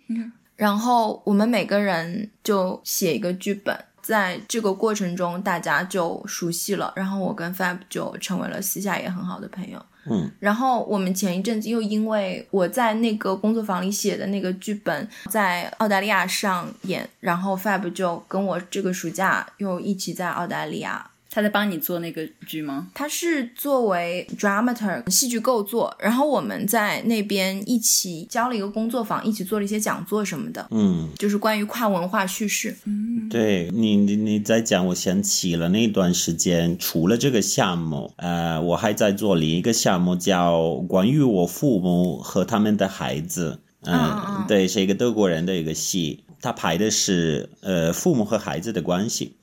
[0.57, 6.93] 然后我们每个人就写一个剧本，在这个过程中大家就熟悉了。
[6.97, 9.85] 然后我跟 Fab 就成为了私下也很好的朋友。
[10.09, 21.11] 嗯，然后我们前一阵子又因为我在那个工作坊里写的那个剧本在澳大利亚上演，然后 Fab 就跟我这个暑假又一起在澳大利亚。
[21.37, 22.89] 他在帮你做那个剧吗？
[22.95, 32.75] 他是作为 dramaturg 戏剧构作，然后我们在那边一起交了一个工作坊，一起做了一些讲座什么的，嗯，就是关于跨文化叙事。
[32.87, 43.61] 嗯对你，你你在讲，我想起了那段时间，除了这个项目，呃，我还在做另一个项目，叫关于我父母和他们的孩子。
[43.83, 49.37] 嗯，对，是一个德国人的一个戏，他拍的是呃父母和孩子的关系。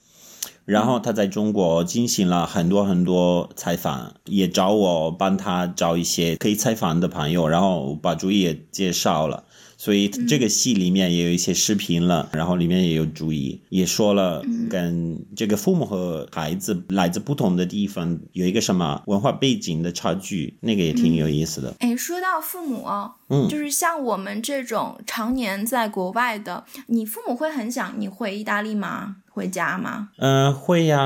[0.65, 9.43] 然后他在中国进行了很多很多采访，也找我帮他找一些可以采访的朋友，然后把主意也介绍了。
[9.75, 21.73] 所以这个戏里面也有一些视频了，然后里面也有注意，也说了跟这个父母和孩子来自不同的地方有一个什么文化背景的差距，那个也挺有意思的。
[21.79, 29.17] 哎，说到父母哦，嗯就是像我们这种常年在国外的，你父母会很想你回意大利吗？
[29.33, 30.09] 回家吗？
[30.19, 30.99] 嗯，会呀。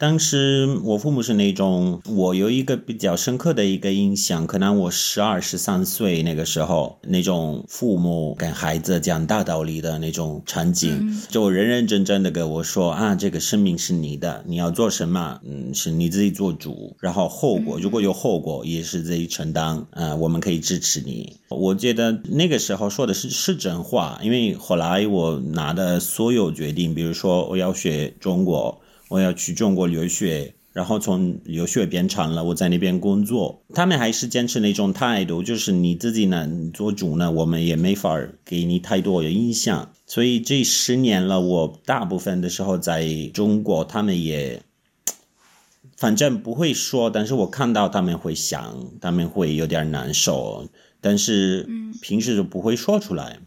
[0.00, 21.36] 当时我父母是那种，我有一个比较深刻的一个印象，可能我十二、十三岁那个时候，那种父母跟孩子讲大道理的那种场景，就认认真真的跟我说啊，这个生命是你的，你要做什么，嗯，是你自己做主，然后后果如果有后果，也是自己承担，呃，我们可以支持你。
[21.50, 39.92] 我觉得那个时候说的是是真话，因为后来我拿的所有决定，比如说我要学中国，我要去中国留学，然后从留学变成了我在那边工作，他们还是坚持那种态度，就是你自己呢做主呢，我们也没法给你太多的影响。
[40.06, 44.62] 所以这十年了，我大部分的时候在中国，他们也。
[45.96, 50.66] 反正不会说，但是我看到他们会想，他们会有点难受，
[50.98, 51.68] 但是
[52.00, 53.38] 平时就不会说出来。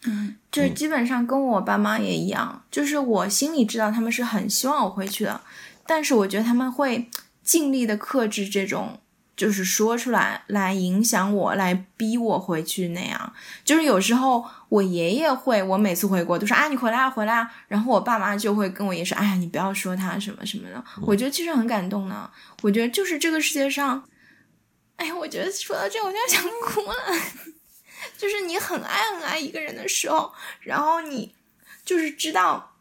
[0.52, 5.42] 这基本上跟我爸妈也一样，就是我心里知道他们是很希望我回去的，
[5.86, 7.10] 但是我觉得他们会
[7.44, 9.00] 尽力的克制这种，
[9.36, 13.34] 就是说出来来影响我，来逼我回去那样。
[13.66, 20.84] 就是有时候我爷爷会，我每次回国都说啊你回来啊回来啊，然后我爸妈就会跟我爷说，哎呀你不要说他什么什么的。
[21.02, 22.30] 我觉得其实很感动呢，
[22.62, 24.04] 我觉得就是这个世界上，
[24.96, 26.96] 哎呀，我觉得说到这我就要想哭了。
[28.18, 31.34] 就是你很爱很爱一个人的时候，然后你
[31.86, 32.73] 就是知道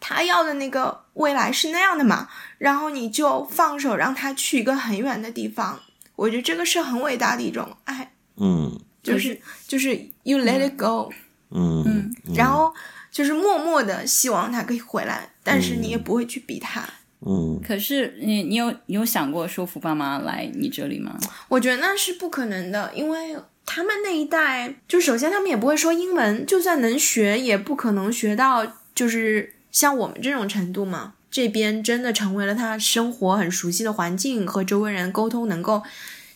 [0.00, 5.78] 他要的那个未来是那样的嘛，然后你就放手让他去一个很远的地方。
[6.16, 11.10] 我觉得这个是很伟大的一种爱，嗯就是就是 you let it go，
[11.50, 12.74] 嗯嗯，然后
[13.10, 16.82] 就是默默的希望他可以回来，但是你也不会去逼他。
[17.26, 21.18] 嗯可是你你有你有想过说服爸妈来你这里吗？
[21.48, 23.36] 我觉得那是不可能的，因为
[23.66, 31.14] 他们那一代，就首先他们也不会说英文，就算能学，也不可能学到就是像我们这种程度嘛。
[31.32, 35.80] 这边真的成为了他生活很熟悉的环境，和周围人沟通能够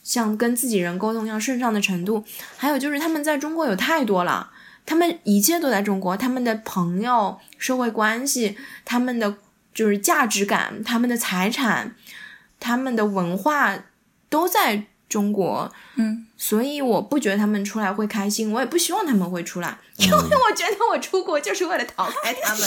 [0.05, 2.23] 像跟自己人沟通一样顺畅的程度。
[2.57, 4.53] 还有就是他们在中国有太多了，
[4.87, 9.35] 他们一切都在中国，他们的朋友、社会关系，他们的
[9.75, 11.97] 就是价值感、他们的财产、
[12.61, 13.77] 他们的文化
[14.29, 15.73] 都在中国。
[15.95, 22.63] 嗯，所以我不觉得他们出来会开心，我也不希望他们会出来，因为我觉得我出国就是为了逃开他们。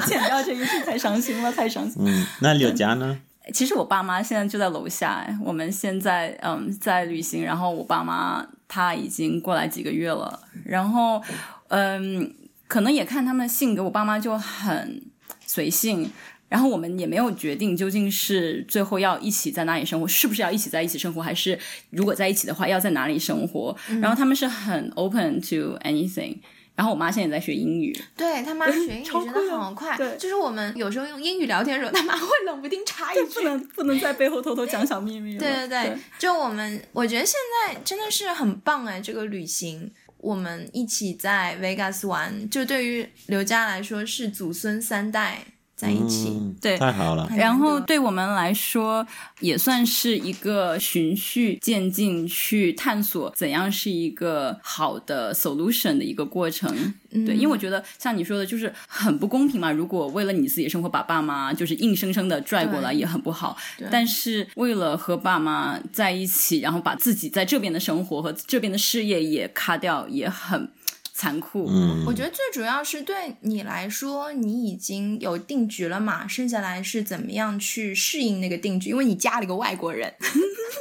[0.08, 2.02] 剪掉这一句太伤心了，太伤心。
[2.02, 3.18] 嗯，那柳佳呢？
[3.52, 11.22] 其实我爸妈现在就在楼下，哎我们现在嗯在旅行，然后我爸妈他已经过来几个月了，然后
[11.68, 12.34] 嗯
[12.66, 15.02] 可能也看他们的性格，我爸妈就很
[15.46, 16.10] 随性。
[16.48, 21.58] 然后我们也没有决定究竟是最后要一起在哪里生活，是不是要一起在一起生活，还是
[21.90, 23.76] 如果在一起的话要在哪里生活。
[24.00, 26.36] 然后他们是很 open to anything。
[26.76, 33.24] 然后我妈现在也在学英语，对他妈学英语 学酷的的很快，对就是我们有时候用英语聊天的时候，他妈会冷不丁插一句。
[33.32, 35.40] 不能不能在背后偷偷讲小秘密了。
[35.40, 39.90] 对对对，就我们，我觉得现在真的是很棒哎，这个旅行。
[40.18, 45.38] 我们一起在 Vegas 玩，就对于刘佳来说是祖孙三代
[45.76, 46.30] 在一起。
[46.30, 47.28] 嗯对太好了。
[47.36, 49.06] 然后对我们来说，
[49.40, 56.94] 也算是一个循序渐进去探索怎样是一个好的 solution 的一个过程。
[57.10, 59.70] 对，因为我觉得像你说的，就是很不公平嘛。
[59.70, 63.56] 如果为了你自己的生活把爸妈就是硬生生的拽过来，也很不好。
[63.90, 70.68] 但是为了和爸妈在一起，然后把自己在这边的生活和这边的事业也卡掉，也很
[71.16, 71.66] 残酷。
[71.70, 80.12] 嗯，我觉得最主要是对你来说，你已经有定局了嘛，剩下来是怎么样去适应那个定局，因为你嫁了个外国人，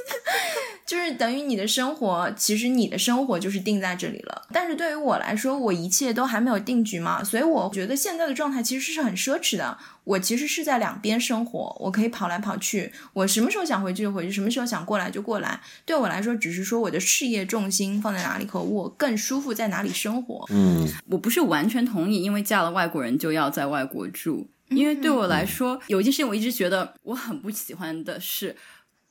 [0.86, 4.46] 就是等于你的生活，其实你的生活就是定在这里了。
[4.52, 9.78] 但是对于我来说，我一切都还没有定局嘛，所以我觉得现在的状态其实是很奢侈的。
[10.06, 15.60] 我其实是在两边生活，我可以跑来跑去，我什么时候想回去就回去，什么时候想过来就过来。
[15.86, 20.46] 对我来说，只是说我的事业重心放在哪里，和我更舒服在哪里生活。
[20.50, 24.48] 嗯，我不是完全同意，因为嫁了外国人就要在外国住。
[24.70, 28.56] 因为对我来说，有一件事情我一直觉得我很不喜欢的是，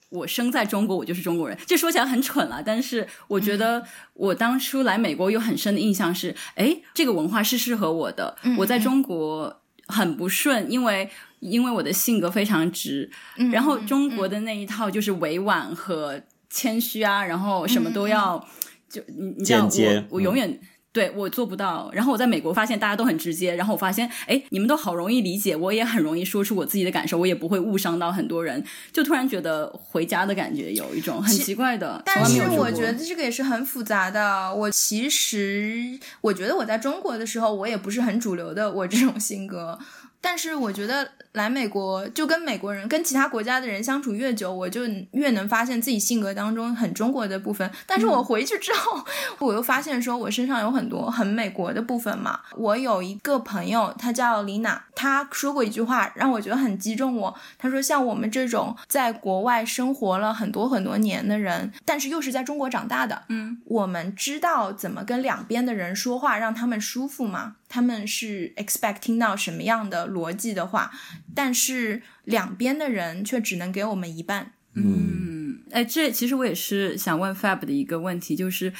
[0.09, 1.57] 我生在中国，我就是中国人。
[1.65, 3.85] 这说起来很蠢了，但是我觉得
[4.15, 8.37] 我当初来美国有很深的印象是，哎，这个文化是适合我的。
[8.59, 11.09] 我在中国很不顺，因为
[11.41, 13.11] 因为我的性格非常直，
[13.53, 18.47] 然后中国的那一套就是委婉和谦虚啊，然后什么都要。
[18.87, 20.61] 就你你知道我我永远、
[20.95, 21.91] 对我做不到。
[21.93, 28.65] 然后我在美国发现大家都很直接，然后我发现哎，你们都好容易理解，我也很容易说出我自己的感受，我也不会误伤到很多人。
[28.93, 34.55] 就突然觉得回家的感觉有一种很奇怪的，但是我觉得这个也是很复杂的。
[34.55, 39.77] 我其实我觉得我在中国的时候，我也不是很主流的我这种性格。
[40.21, 47.69] 但是我觉得来美国就跟美国人、跟其他国家的人相处越久，我就越能发现自己性格当中很中国的部分。
[47.87, 49.05] 但是我回去之后，
[49.41, 52.39] 我又发现说我身上有很多很美国的部分嘛。
[52.57, 57.35] 我有一个朋友，他叫李娜，他说过一句话让我觉得很击中我。
[57.59, 67.57] 他说，像我们这种在国外生活了很多很多年的人，但是又是在中国长大的，嗯，我们知道怎么跟两边的人说话，让他们舒服吗？
[67.69, 70.93] 他们是 expect 听到什么样的逻辑的话，
[71.35, 74.53] 但是两边的人却只能给我们一半。
[74.75, 78.73] 嗯，哎，这其实我也是想问 Fab 的一个问题，就是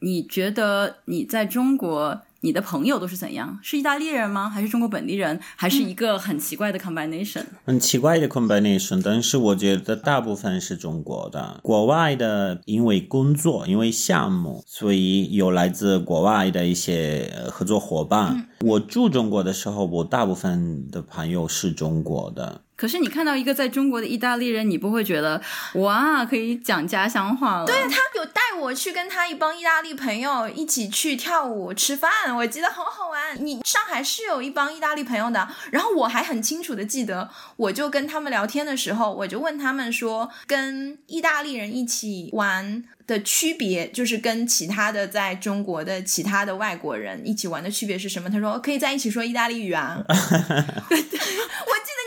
[0.00, 3.58] 你觉得你在中国，你的朋友都是怎样？
[3.62, 4.48] 是意大利人吗？
[4.48, 5.38] 还是中国本地人？
[5.56, 18.46] 还是一个很奇怪的 combination？、很奇怪的 combination，但是我觉得大部分是中国的，国外的因为工作，因为项目，所以有来自国外的一些呃合作伙伴。
[18.60, 25.40] 我住中国的时候，我大部分的朋友是中国的，可是你看到一个在中国的意大利人，你不会觉得
[25.76, 27.66] 哇，可以讲家乡话了？
[27.66, 33.44] 对他有带我去跟他一帮意大利朋友一起去跳舞、吃饭，我记得好好玩。
[33.44, 42.84] 你上海是有一帮意大利朋友的，然后我还很清楚的记得，我就跟他们聊天的时候，我就问他们说，跟意大利人一起玩。
[43.06, 48.30] 的区别就是跟其他的在中国的其他的外国人一起玩的区别是什么？
[48.30, 50.00] 他说可以在一起说意大利语啊。
[50.08, 51.18] 我记得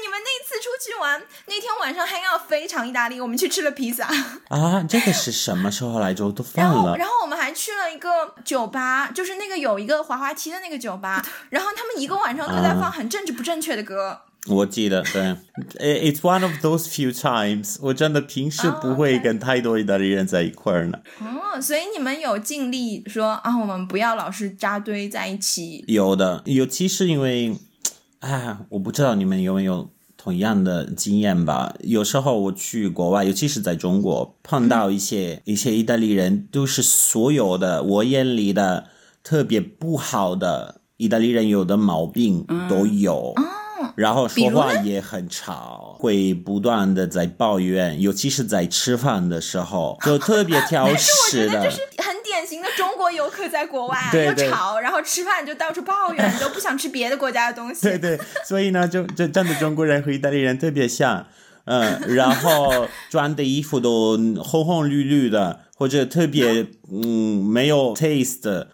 [0.02, 0.03] 你
[0.84, 4.08] 去玩，那天晚上 hang out 非常意大利，我们去吃了披萨。
[4.50, 6.32] 啊，这个是什么时候来着？
[6.32, 6.98] 都然后，放了。
[6.98, 8.10] 然后我们还去了一个
[8.44, 14.20] 酒吧，就是那个有一个滑滑梯的那个酒吧， 然后他们一个晚上都在放很政治不正确的歌。
[14.48, 15.22] 我记得，对
[15.80, 21.00] ，I-，It's one of those few times，我真的平时不会跟太多意大利人在一块儿呢。
[21.22, 25.86] 哦，所以你们有尽力说啊，我们不要老是扎堆在一起。
[25.88, 27.58] 有的，尤其是因为，
[28.20, 29.90] 啊，我不知道你们有没有
[30.24, 31.76] 同样的经验吧？
[31.82, 38.86] 有时候我去国外，尤其是在中国，碰到一些、 一些意大利人，都是所有的我眼里的
[39.22, 43.34] 特别不好的意大利人有的毛病都有。
[43.98, 51.60] 然后说话也很吵，会不断的在抱怨，尤其是在吃饭的时候，就特别 挑食的。
[51.60, 57.84] 得这是很典型的中国游客在国外 又吵，然后吃饭就到处抱怨， 都不想吃别的国家的东西。
[57.84, 61.26] 对对， 所以呢，就就真的中国人和意大利人特别像，
[61.64, 68.68] 嗯，然后穿的衣服都红红绿绿的，或者特别嗯没有 taste。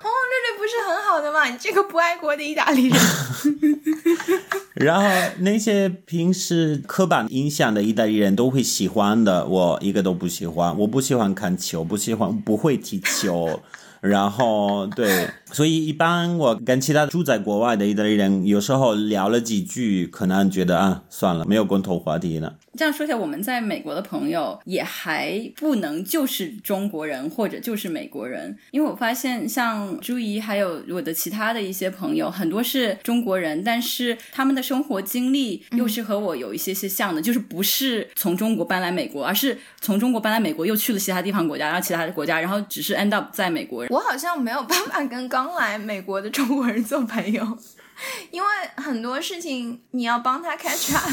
[1.30, 1.46] 的吗？
[1.46, 3.00] 你这个不爱国的意大利人。
[4.76, 5.08] 然后
[5.40, 10.78] 那些平时刻板印象的意大利人都会喜欢的，我一个都不喜欢。
[10.80, 13.62] 我不喜欢看球，不喜欢不会踢球。
[14.02, 22.56] 然后对，所以一般我跟其他住在国外的意大利人，有时候聊了几句，可能觉得啊，算了，没有共同话题了。
[22.78, 43.86] 这样说起来，我们在美国的朋友也还不能就是中国人或者就是美国人，因为我发现像朱怡还有我的其他的一些朋友，很多是中国人，但是他们的生活经历又是和我有一些些像的，就是不是从中国搬来美国，而是从中国搬来美国又去了其他地方国家，然后其他的国家，然后只是 end up 在美国。
[43.90, 47.58] 我好像没有办法跟刚来美国的中国人做朋友。
[48.32, 51.12] 因为很多事情你要帮他 catch up，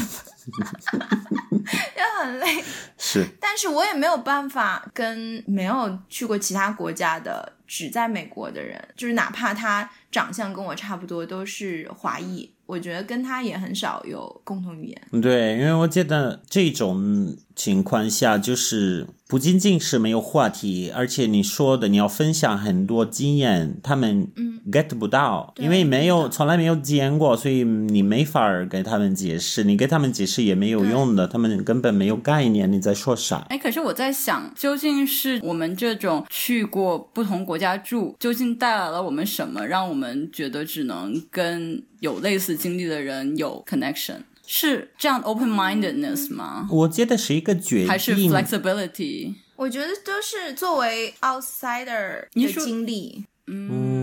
[1.97, 2.63] 也很累。
[2.97, 15.21] 是，但是我也没有办法跟没有去过其他国家的只在美国的人，就是哪怕他长相跟我差不多，都是华裔，我觉得跟他也很少有共同语言。
[15.21, 19.07] 对，因为我觉得这种情况下就是。
[19.29, 24.25] 不仅仅是没有话题，而且你说的你要分享很多经验，他们
[24.71, 33.45] get 不到，因为没有从来没有见过，所以你没法给他们解释，你给他们解释也没有用的，他们根本没有概念你在说啥。
[33.49, 44.19] 哎，可是我在想，究竟是我们这种去过不同国家住，究竟带来了我们什么，让我们觉得只能跟有类似经历的人有 connection？
[44.47, 46.67] 是这样 open mindedness 吗？
[46.71, 49.35] 我觉得是一个决定，还是 flexibility？
[49.57, 53.25] 我觉得都是作为 outsider 的经历。
[53.47, 53.96] 嗯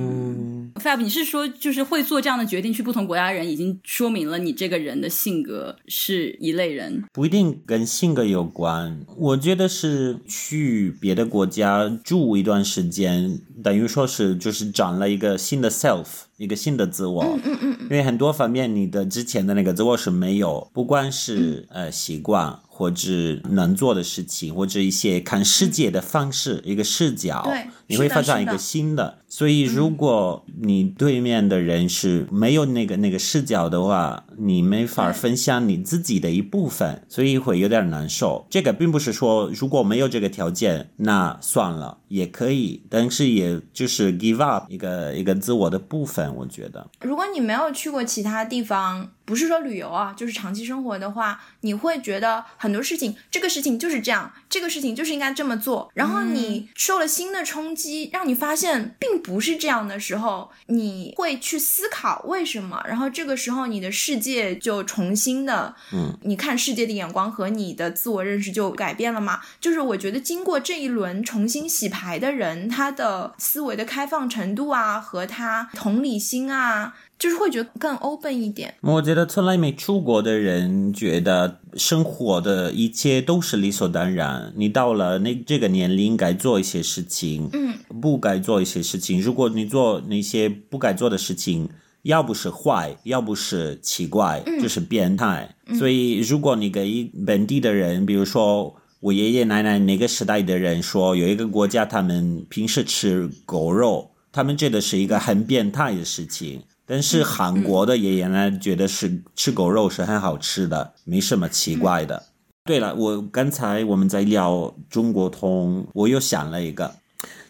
[0.84, 7.02] ，Fab，你是说就是会做这样的决定去不同国家的人，已经说明了你这个人的性格是一类人？
[7.12, 16.04] 不一定跟性格有关，我觉得是去别的国家住一段时间，等于说是就是长了一个新的 self。
[16.36, 23.08] 一个新的自我，嗯嗯嗯，因为很多方面你的之前的那个自我是没有，不光是呃习惯或者
[23.50, 29.18] 能做的事情，或者一些看世界的方式，一个视角，对，你会发展一个新的。
[29.28, 38.44] 所以如果你对面的人是没有那个那个视角的话，你没法分享你自己的一部分，所以会有点难受。
[38.50, 46.34] 这个并不是说如果没有这个条件，那算了也可以，但是也就是 give up 一个一个自我的部分。
[46.34, 49.10] 我觉得，如果你没有去过其他地方。
[49.24, 55.90] 不是说旅游啊，就是长期生活的话，你会觉得很多事情，这个事情就是这样，这个事情就是应该这么做。
[55.94, 62.82] 然后你受了新的冲击，让你发现并不是这样的时候，你会去思考为什么。
[62.86, 69.40] 然后这个时候，你的世界就重新的，嗯，你看世界的眼光和你的自我认识就改变了嘛？
[69.60, 76.94] 就是我觉得经过这一轮重新洗牌的人，他的思维的开放程度啊，和他同理心啊。
[77.18, 78.74] 就是会觉得更 open 一点。
[78.80, 84.52] 我觉得从来没出国的人觉得生活的一切都是理所当然。
[84.56, 89.20] 你到了那这个年龄，该做一些事情，嗯，不该做一些事情。
[89.20, 91.68] 如果你做那些不该做的事情，
[92.02, 95.54] 要不是坏，要不是奇怪，就是变态。
[95.78, 106.62] 所以，如果你给本地的人，比如说我爷爷奶奶那个时代的人说，有一个国家他们平时吃狗肉，他们觉得是一个很变态的事情。
[106.86, 112.24] 但是韩国的爷爷呢，觉得是吃狗肉是很好吃的，没什么奇怪的。
[112.64, 116.96] 对了，我刚才我们在聊中国通，我又想了一个。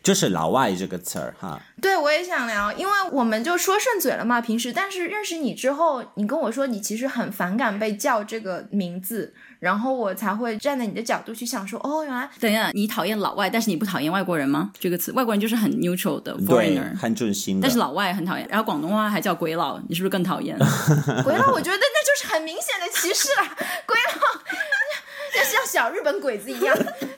[0.04, 4.70] 就是老外这个词儿哈，对我也想聊，因为我们就说顺嘴了嘛，平时。
[4.70, 9.32] 但是认识你之后，你跟我说你其实很反感被叫这个名字，
[9.64, 14.70] 然后我才会站在你的角度去想说，哦，原来等一下你讨厌老外，但是你不讨厌外国人吗？
[14.78, 17.62] 这个词，外国人就是很 neutral 的 foreigner，很准心的。
[17.62, 20.54] 但是老外很讨厌，然后广东话还叫鬼佬，你是不是更讨厌？
[21.24, 23.48] 鬼佬，我觉得那就是很明显的歧视了，
[23.86, 24.20] 鬼佬。
[25.34, 27.08] 就像小日本鬼子一样，没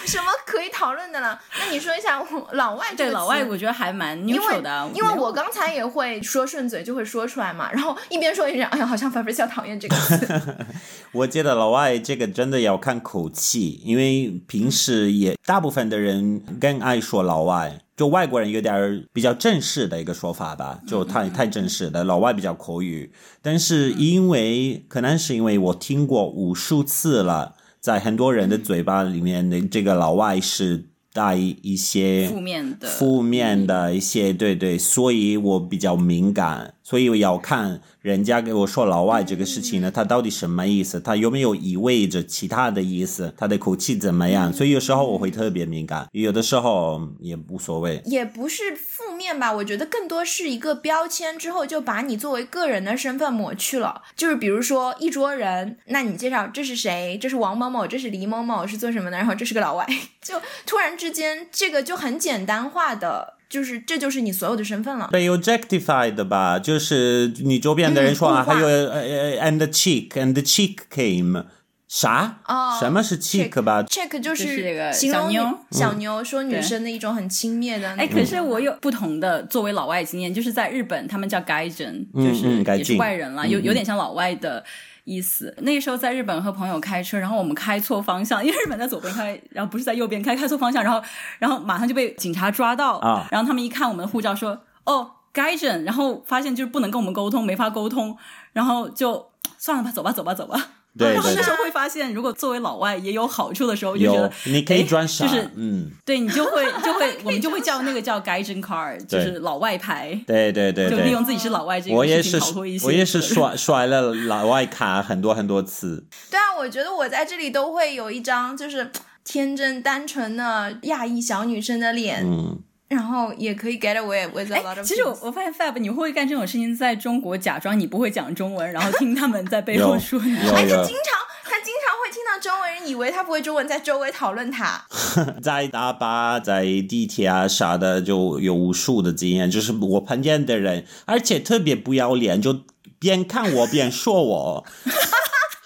[0.00, 1.40] 有什么可以讨论的了。
[1.58, 2.22] 那你说一下
[2.52, 4.90] 老外对老外，我觉得还蛮 neutral 的。
[4.94, 10.56] 因为我刚才也会说顺嘴就会说出来嘛，然后一边说一边哎呀，好像 b r i c 讨厌这个词。
[11.12, 23.12] 我觉得老外这个真的要看口气，因为平时也大部分的人更爱说老外，就外国人有点比较正式的一个说法吧，就太太正式的，老外比较口语。
[23.42, 27.54] 但是因为可能是因为我听过无数次了。
[27.84, 37.80] 在很多人的嘴巴里面的这个老外是带一些负面的、负面的一些，对对，所以我比较敏感，所以我要看。
[38.02, 41.00] 人家给我说老外这个事情呢，他到底什么意思？
[41.00, 43.32] 他有没有意味着其他的意思？
[43.34, 44.52] 他的口气怎么样？
[44.52, 48.02] 所以有时候我会特别敏感，有的时候也无所谓。
[48.04, 54.02] 也不是负面吧，我觉得更多是一个标签，之后就把你作为个人的身份抹去了。
[54.14, 57.16] 就是比如说一桌人，那你介绍这是谁？
[57.18, 59.16] 这是王某某，这是李某某，是做什么的？
[59.16, 59.86] 然后这是个老外，
[60.20, 63.33] 就突然之间这个就很简单化的。
[63.54, 65.08] 就是这就是你所有的身份了。
[65.12, 71.44] 被 objectified 吧，就是你周边的人说啊，还有呃呃，and the cheek and the cheek came，
[71.86, 72.40] 啥？
[72.48, 84.64] 哦什么是 chick 吧？check 就就是这个形容小牛小妞，说女生的一种很轻蔑的那哎，可是我有不同的作为老外经验，就是在日本他们叫 gaijin，嗯就是嗯也是外人了，有有点像老外的。
[85.04, 91.02] 意思，那时候在日本和朋友开车，然后我们开错方向，因为日本在左边开，然后不是在右边开，开错方向，然后
[91.38, 93.26] 然后马上就被警察抓到啊。
[93.30, 98.16] 然后他们一看我们的护照说哦 gaijin，然后发现就是不能跟我们沟通，没法沟通，
[98.52, 100.68] 然后就算了吧，走吧，走吧，走吧。
[100.96, 111.24] 对对然后那时候会发现，如果作为老外也有好处的时候，就觉得，你可以哎转傻，就是嗯，对你就会就会 我们就会叫那个叫 gaijin card，就是老外牌，对对对对就利用。
[111.24, 112.86] 自己是老外这个我也是事情逃脱一，些。
[112.86, 116.06] 我也是甩甩了老外卡很多很多次。
[116.30, 118.90] 对啊，我觉得我在这里都会有一张就是
[119.24, 122.60] 天真单纯的亚裔小女生的脸，嗯，
[122.94, 124.86] 然后也可以 get away with a lot 哎，of。
[124.86, 130.32] 其实我我发现 Fab 你会不会干这种事情，在中国假装你不会讲中文，然后听他们在背后说你。
[130.32, 131.14] 有哎，他经常
[131.44, 134.84] 他经常会听到中文人以为他不会中文，在周围讨论他。
[135.42, 139.50] 在大巴、在地铁啊啥的，就有无数的经验。
[139.50, 142.60] 就是我碰见的人，而且特别不要脸，就
[142.98, 144.66] 边看我边说我。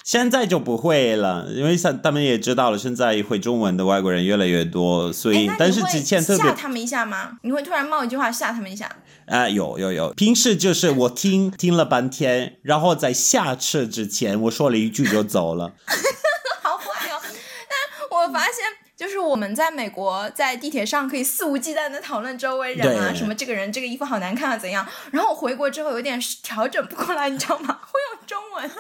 [0.09, 7.33] 现在就不会了，因为像他们也知道了，现在会中文的外国人越来越多，所以但是之前特别吓他们一下吗？
[7.43, 8.91] 你会突然冒一句话吓他们一下？
[9.27, 15.75] 啊、有有有，平时就是我听听了半天，然后在下车之前我说了一句就走了。
[16.65, 17.21] 好坏哦！
[17.69, 18.55] 但我发现，
[18.97, 24.89] 就是我们在美国在地铁上可以肆无忌惮的讨论周围人啊，什么这个人这个衣服好难看啊，怎样？
[25.11, 27.79] 然后我回国之后有点调整不过来，你知道吗？
[27.93, 28.71] 会用中文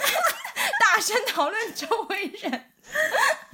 [0.80, 2.60] 大声讨论周围人。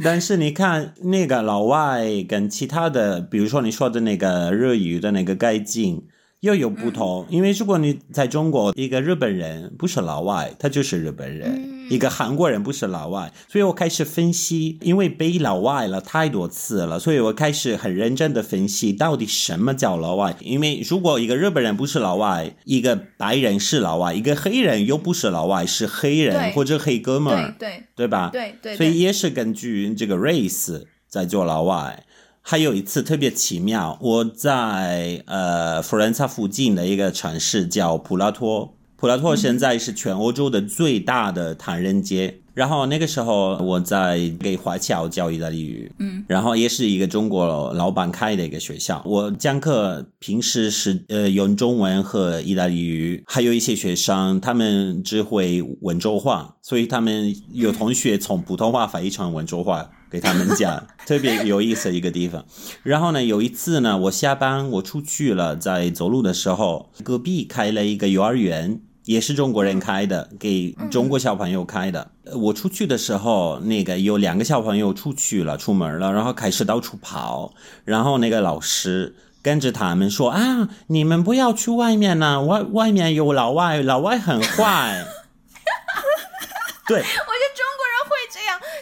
[0.02, 6.08] 但是你看那个老外跟其他的，比如说你说的那个日语的那个改进。
[6.40, 11.48] 又有不同，因为如果你在中国，一个日本人不是老外，他就是日本人；
[11.90, 20.36] 一个韩国人不是老外，所以我开始分析，因为被老外了太多次了，所以我开始很认真的分析到底什么叫老外。
[20.40, 28.30] 因为如果一个日本人不是老外，一个白人是老外，一个黑人又不是老外，是黑人或者黑哥们对儿，对对吧？
[28.32, 32.04] 对对，所以也是根据这个 race 在做老外。
[32.46, 42.40] 还有一次特别奇妙，我在呃佛罗伦萨附近的一个城市叫普拉托，普拉托现在是全欧洲的最大的唐人街。
[42.54, 49.02] 然后那个时候我在给华侨教意大利语，嗯，然后也是一个中国老板开的一个学校。
[49.04, 62.42] 我讲课平时是呃用中文和意大利语，还有一些学生他们只会温州话，所以他们有同学从普通话翻译成温州话给他们讲， 特别有意思的一个地方。
[62.82, 68.80] 然后呢，有一次呢，我下班我出去了，在走路的时候，隔壁开了一个幼儿园。
[69.04, 72.10] 也是中国人开的，给中国小朋友开的。
[72.24, 77.52] 呃我出去的时候，那个有两个小朋友出去了，出门了，然后开始到处跑，
[77.84, 85.04] 然后那个老师跟着他们说啊，你们不要去外面呢、外外面有老外，老外很坏。
[86.88, 87.02] 对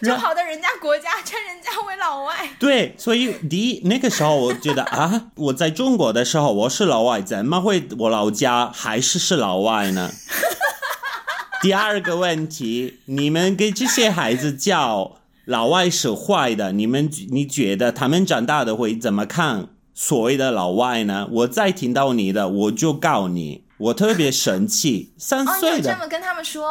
[0.03, 2.35] 就跑到人家国家称人家为老外。
[2.59, 10.11] 对，所以第一那个时候我觉得啊， 我在中国的时候我是老外，怎么会我老家还是是老外呢？
[11.63, 21.29] 第二个问题，你们给这些孩子叫老外是坏的，你们你觉得他们长大的会怎么看所谓的老外呢？
[21.31, 23.63] 我再听到你的，我就告你。
[23.83, 25.93] 我特别神气，三岁的。
[25.93, 26.65] 这么跟他们说？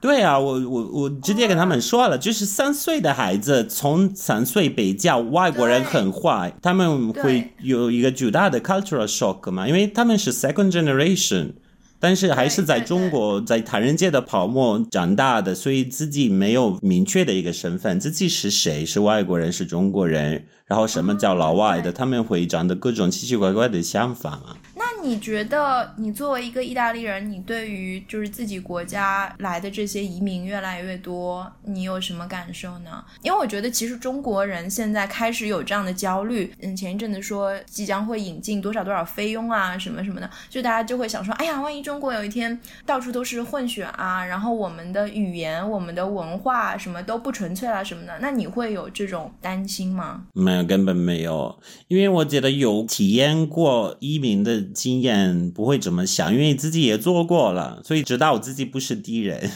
[0.00, 11.52] 对啊，我我我直接跟他们说了，就是三岁的孩子从三岁被叫外国人很坏，他们会有一个巨大的 cultural shock 嘛，因为他们是 second generation，
[12.00, 21.92] 但是还是在中国在唐人街的泡沫长大的，所以自己没有明确的一个身份，自己是谁，是外国人，是中国人，然后什么叫老外的，对。
[21.92, 24.56] 他们会长的各种奇奇怪怪的想法嘛。
[25.04, 33.04] 你觉得，你作为一个意大利人，你对于就是自己国家来的这些移民越来越多，你有什么感受呢？
[33.22, 36.50] 因为我觉得其实中国人现在开始有这样的焦虑。
[36.62, 50.22] 嗯，前一阵子说即将会引进多少多少菲佣啊，什么什么的，就大家就会想说，哎呀，万一中国有一天到处都是混血啊，然后我们的语言、我们的文化什么都不纯粹啦什么的，那你会有这种担心吗？
[50.32, 59.50] 没有，根本没有，因为我觉得有体验过移民的经验，不会怎么想，因为自己也做过了，所以知道我自己不是敌人。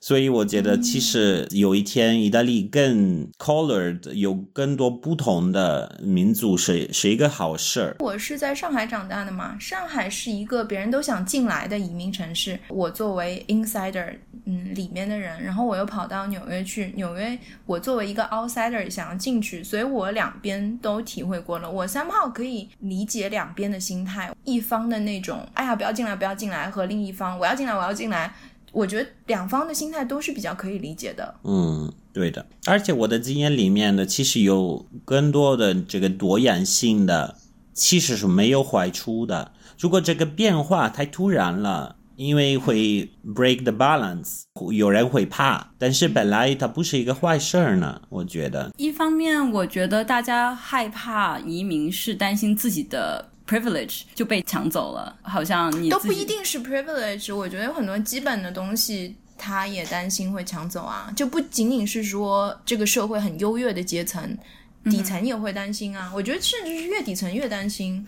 [0.00, 7.96] 所以我觉得，其实有一天意大利更 colored，有更多不同的民族是是一个好事儿。
[7.98, 12.58] 我是在上海长大的嘛，上海是一个别人都想进来的移民城市。
[12.68, 21.70] 我作为 insider，嗯，里面的人，然后我又跑到纽约去，纽约我作为一个 outsider 想要进去，所以我两边都体会过了。
[21.70, 28.34] 我三炮可以理解两边的心态，一方的那种，哎呀，不要进来，不要进来，和另一方，我要进来，我要进来。
[28.72, 31.34] 我觉得两方的心态都是比较可以理解的。
[31.44, 32.46] 嗯，对的。
[32.66, 37.36] 而且我的经验里面呢，其实有更多的这个多样性的，
[37.74, 39.52] 其实是没有坏处的。
[39.78, 44.42] 如果这个变化太突然了，因为会 break the balance，
[44.72, 45.72] 有人会怕。
[45.78, 48.70] 但是本来它不是一个坏事儿呢，我觉得。
[48.76, 53.30] 一方面，我觉得大家害怕移民是担心自己的。
[53.50, 57.34] Privilege 就被抢走了，好像你都不一定是 privilege。
[57.34, 64.38] 我觉得有很多基本的东西，他也担心会抢走啊，就不仅仅是说这个社会很优越的阶层，
[64.84, 66.12] 底层也会担心啊。
[66.14, 68.06] 我觉得甚至是越底层越担心。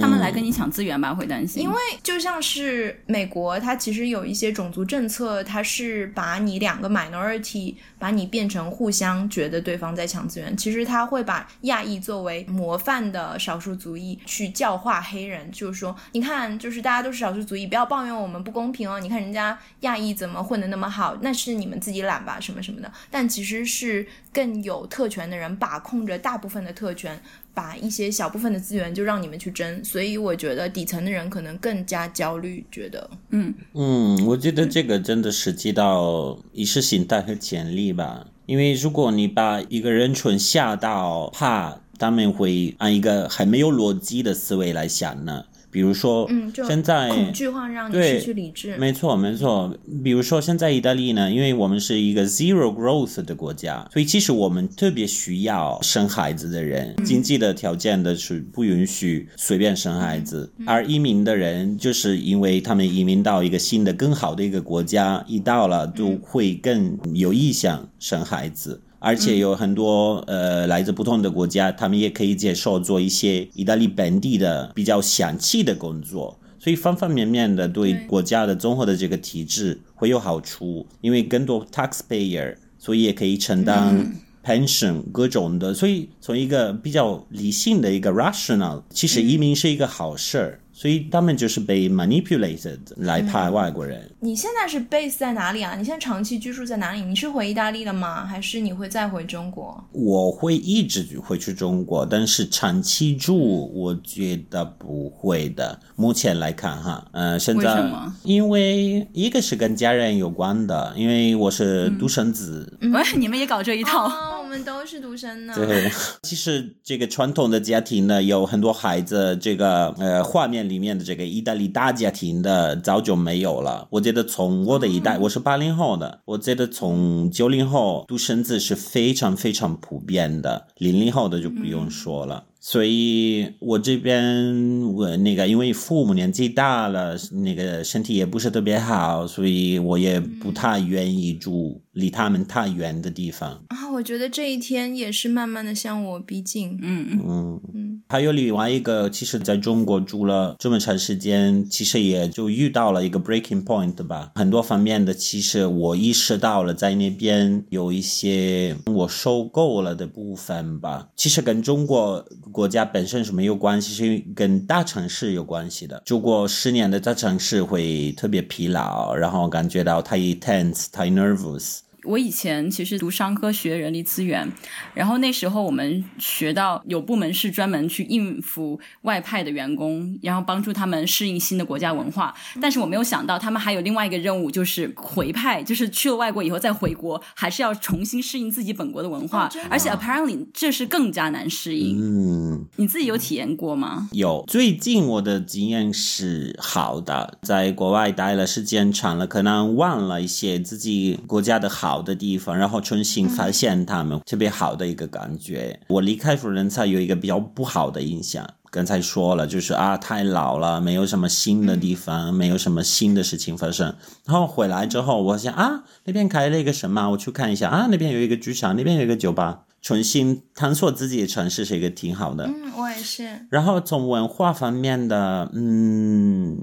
[0.00, 1.62] 他们来跟你抢资源吧，会担心。
[1.62, 10.56] 因为就像是美国，它其实有一些种族政策，它是把你两个 minority，把你变成互相觉得对方在抢资源。
[10.56, 19.00] 其实他会把亚裔作为模范的少数族裔去教化黑人，就是说，你看，就是大家都是少数族裔，不要抱怨我们不公平哦。
[19.00, 22.92] 你看人家亚裔怎么混得那么好，那是你们自己懒吧，什么什么的。
[23.10, 27.20] 但其实是更有特权的人把控着大部分的特权。
[27.52, 45.44] 把一些小部分的资源就让你们去争，所以我觉得底层的人可能更加焦虑，觉得，嗯嗯，我觉得这个真的是提到意识形态和潜力吧，因为如果你把一个人群吓到怕，他们会按一个还没有逻辑的思维来想呢。
[45.70, 48.76] 比如说，嗯现在恐惧化让你失去理智。
[48.76, 49.76] 没错，没错。
[50.02, 56.94] 比如说，现在意大利呢，因为我们是一个 zero growth 的国家，所以其实我们特别需要生孩子的人。
[57.04, 68.80] 经济的条件的是不允许随便生孩子，而移民的人就是因为他们移民到一个新的、更好的一个国家，一到了就会更有意向生孩子。
[69.00, 90.60] 而且有很多呃来自不同的国家，他们也可以接受做一些意大利本地的比较详细的工作，所以方方面面的对国家的综合的这个体制会有好处，因为更多 taxpayer，所以也可以承担 pension 各种的，所以从一个比较理性的一个 rational，其实移民是一个好事儿。
[90.80, 94.10] 所以他们就是被 manipulated 来派外国人。
[94.18, 95.74] 你现在是 base 在哪里啊？
[95.76, 97.02] 你现在长期居住在哪里？
[97.02, 98.24] 你是回意大利了吗？
[98.24, 99.84] 还是你会再回中国？
[99.92, 105.78] 我会一直回去中国，但是长期住，我觉得不会的。
[105.96, 107.86] 目前来看，哈，呃，现在
[108.22, 112.78] 因为一个是跟家人有关的，因为我是独生子。
[112.80, 114.04] 喂，你们也搞这一套？
[114.04, 115.54] 我们都是独生呢。
[115.56, 115.90] 对，
[116.22, 120.60] 其实这个传统的家庭呢，有很多孩子，这个呃画面。
[120.70, 123.88] 里面的这个意大利大家庭的早就没有了。
[123.90, 132.44] 我觉得从我的一代，我是八零后的，我觉得从九零后独生子是非常非常普遍的，零零后的就不用说了。
[132.62, 143.90] 所以我这边我那个因为父母年纪大了，那个身体也不是特别好，所以我也不太愿意住离他们太远的地方啊。
[143.92, 146.78] 我觉得这一天也是慢慢的向我逼近。
[146.80, 148.02] 嗯嗯嗯。
[148.08, 154.32] 还有另外一个，其实在中国住了这么长时间，其实也就遇到了一个 breaking point 吧。
[154.34, 161.08] 很多方面的，其实我意识到了在那边有一些我受够了的部分吧。
[161.16, 162.26] 其实跟中国。
[162.52, 166.02] 国家本身是没有关系，是跟大城市有关系的。
[166.04, 171.78] 住过十年的大城市会特别疲劳，然后感觉到太 tense、太 nervous。
[172.04, 174.48] 我以前其实读商科学人力资源，
[174.94, 182.34] 然后那时候我们学到有部门是专门去应付外派的员工，然后帮助他们适应新的国家文化。
[182.60, 189.50] 但是我没有想到，他们还有另外一个任务，就是回派，就是去了外国以后再回国，还是要重新适应自己本国的文化。
[189.68, 191.98] 而且 apparently 这是更加难适应。
[192.00, 194.08] 嗯，你自己有体验过吗？
[194.12, 201.89] 有，最近我的经验是好的，在国外待了时间长了，可能忘了一些自己国家的好。
[201.90, 205.80] 好的地方，然后重新发现他们特别好的一个感觉。
[205.88, 213.96] 我离开佛罗伦萨有一个比较不好的印象，刚才说了，就是啊太老了，没有什么新的地方，没有什么新的事情发生。
[214.24, 222.44] 然后回来之后，我想啊那边开了一个什么，我去看一下啊那边有一个剧场，那边有一个酒吧，重新探索自己的城市是一个挺好的。
[222.44, 223.46] 嗯，我也是。
[223.50, 226.56] 然后从文化方面的，嗯。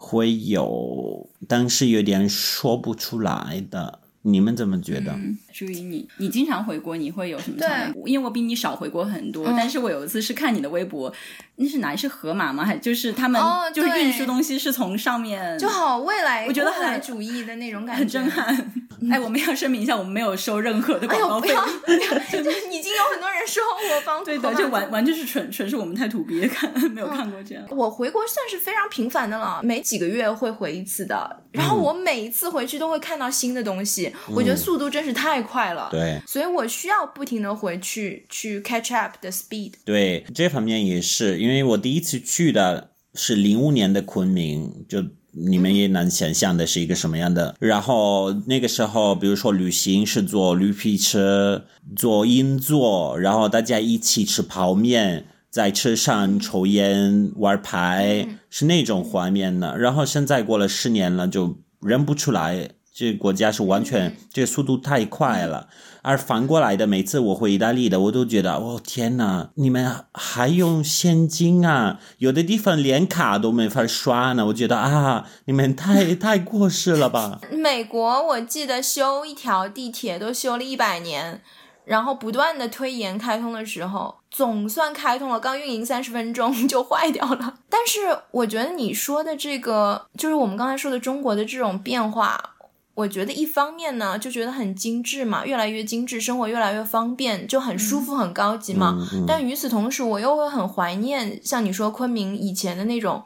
[0.00, 3.98] 会有，但是有点说不出来的。
[4.22, 5.16] 你们怎么觉得？
[5.52, 7.68] 注意你，你经常回国，你会有什么对？
[8.04, 11.12] 因为我比你少回国很多，但是我有一次是看你的微博，
[11.56, 12.64] 那是哪里是河马吗？
[12.64, 18.72] 还就是他们哦就是运输东西是从上面，就好未来，我觉得未来很主义的那种感觉，很震撼。
[19.12, 21.48] 哎，我们要声明一下，我们没有收任何的广告费。
[21.48, 21.98] 不要，不要，
[22.42, 27.64] 就已经有很多人说我帮对的，就完完全是纯纯是我们太土鳖看没有看过这样。
[27.70, 31.44] 我回国算是非常频繁的了，每几个月会回一次的。
[31.52, 35.88] 然后我每一次回去都会看到新的东西，我觉得速度真是太快了。
[35.90, 39.72] 对所以我需要不停的回去去 catch up the speed。
[39.84, 45.02] 对，这方面也是，因为我第一次去的是零五年的昆明，就
[45.32, 47.56] 你们也能想象的是一个什么样的。
[47.60, 51.64] 然后那个时候，比如说旅行是坐绿皮车，
[51.96, 55.26] 坐硬座，然后大家一起吃泡面。
[55.50, 62.68] 在车上抽烟玩牌、是那种画面的，然后现在过了十年了，就认不出来，
[62.98, 65.68] 这个国家是完全、这个速度太快了。
[66.02, 72.00] 而反过来的，每次我回意大利的，我都觉得，哦天哪，你们还用现金啊？
[72.18, 74.46] 有的地方连卡都没法刷呢。
[74.46, 77.38] 我觉得啊，你们太 太过时了吧？
[77.52, 81.40] 美国我记得修一条地铁都修了一百年，
[81.84, 87.54] 然后不断的推延开通的时候，总算开通了，刚运营三十分钟就坏掉了。
[87.70, 92.56] 但是我觉得你说的这个，就是我们刚才说的中国的这种变化。
[92.98, 98.96] 我觉得一方面呢，就觉得很精致嘛，越来越精致，生活越来越方便，就很舒服、很高级嘛。
[98.98, 103.22] 嗯嗯但与此同时，我又会很怀念像你说昆明以前的那种，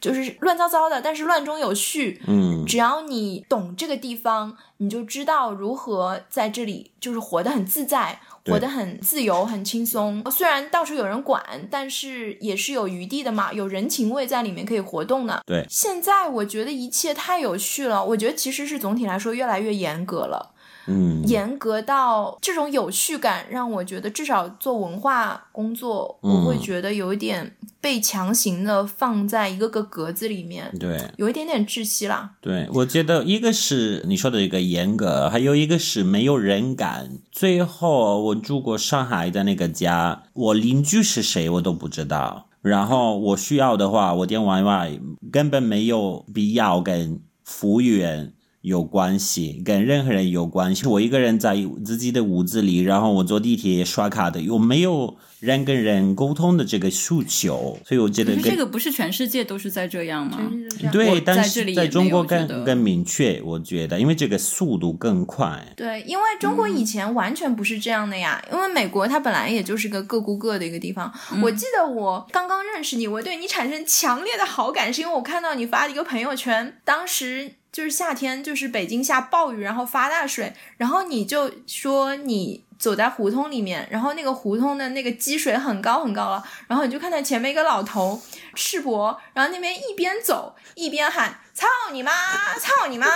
[0.00, 2.20] 就是乱糟糟的，但是乱中有序。
[2.26, 10.22] 嗯，只要你懂这个地方，你就知道如何在这里就是活得很自在，对活得很自由、很轻松。
[10.30, 15.42] 虽然到处有人管，但是也是有余地的嘛，有人情味在里面可以活动的。
[15.46, 20.51] 对现在我觉得一切太有趣了，我觉得其实是总体来说越来越严格了。
[20.86, 31.00] 嗯，严格到这种有序感，让我觉得至少做文化工作，嗯我会觉得有一点被强行的放在一个个格子里面，对。
[31.16, 32.32] 有一点点窒息啦。
[32.40, 37.18] 对，我觉得一个是你说的一个严格，还有一个是没有人感。
[37.30, 42.48] 最后我住过上海的那个家，我邻居是谁我都不知道。
[42.60, 44.98] 然后我需要的话，我点外卖
[45.32, 48.32] 根本没有必要跟服务员
[48.62, 50.86] 有关系，跟任何人有关系。
[50.86, 57.76] 我一个人在自己的屋子里，然后我坐地铁刷卡的，有没有人跟人沟通的这个诉求？
[57.84, 60.38] 所以我觉得这个不是全世界都是在这样吗？
[60.84, 65.60] 我对，但是在中国更更明确，我觉得，因为这个速度更快。
[65.76, 68.40] 对，因为中国以前完全不是这样的呀。
[68.52, 71.12] 因为美国它本来也就是个各顾各的一个地方。
[71.42, 82.64] 我记得我刚刚认识你，我对你产生强烈的好感，是因为我看到你发的一个朋友圈，当时就是夏天，就是北京下暴雨，然后发大水，然后你就说你。
[82.82, 88.20] 走在胡同里面，然后那个胡同的那个积水很高很高了，然后你就看到前面一个老头
[88.54, 92.12] 赤膊，然后那边一边走一边喊“操你妈，
[92.58, 93.06] 操你妈”，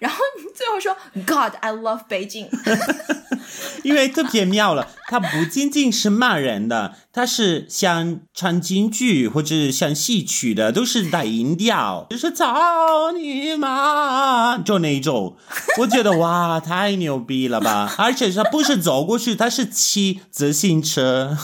[0.00, 0.18] 然后
[0.54, 2.48] 最后说 “God, I love 北京
[3.84, 15.36] ”。因为特别妙了，他不仅仅是骂人的，他是像唱京剧或者像戏曲的，都是带音调，就是操你妈，就那种。
[15.78, 17.94] 我觉得哇，太牛逼了吧！
[17.98, 21.36] 而且他不是走过去，他是骑自行车，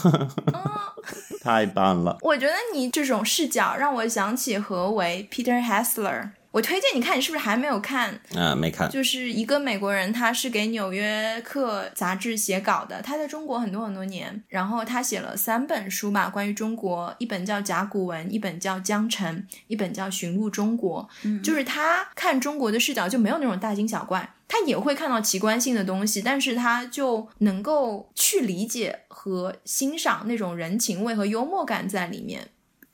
[1.42, 2.18] 太棒了。
[2.20, 6.30] 我觉得你这种视角让我想起何为 Peter Hessler。
[6.52, 8.20] 我推荐你看，你是不是还没有看？
[8.36, 8.88] 啊，没看。
[8.90, 19.34] 就是一个美国人，他是给《纽约客》杂志写稿的，他在中国很多很多年，然后他写了三本书吧，关于中国，一本叫《甲骨文》，一本叫《江城》，
[19.66, 21.08] 一本叫《寻路中国》。
[21.24, 32.48] 嗯，就是他看中国的视角就没有那种大惊小怪，他也会看到奇观性的东西，但是他就能够去理解和欣赏那种人情味和幽默感在里面。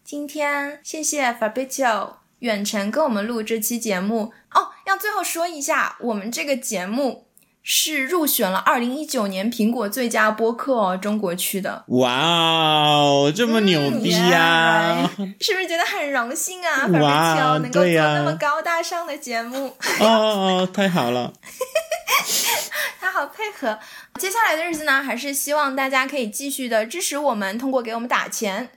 [0.05, 4.69] 今天谢谢 Fabrizio 远程跟我们录这期节目哦。
[4.87, 7.27] 要最后说一下，我们这个节目
[7.63, 15.11] 是入选了二零一九年苹果最佳播客哦，中国区的，哇哦，这么牛逼呀、
[15.41, 21.33] 是不是觉得很荣幸啊哇？Fabrizio 能够做那么高大上的节目，哦哦，太好了。
[23.01, 23.79] 他好配合。
[24.19, 28.71] 接下来的日子呢，还是希望大家可以继续的支持我们，通过给我们打钱。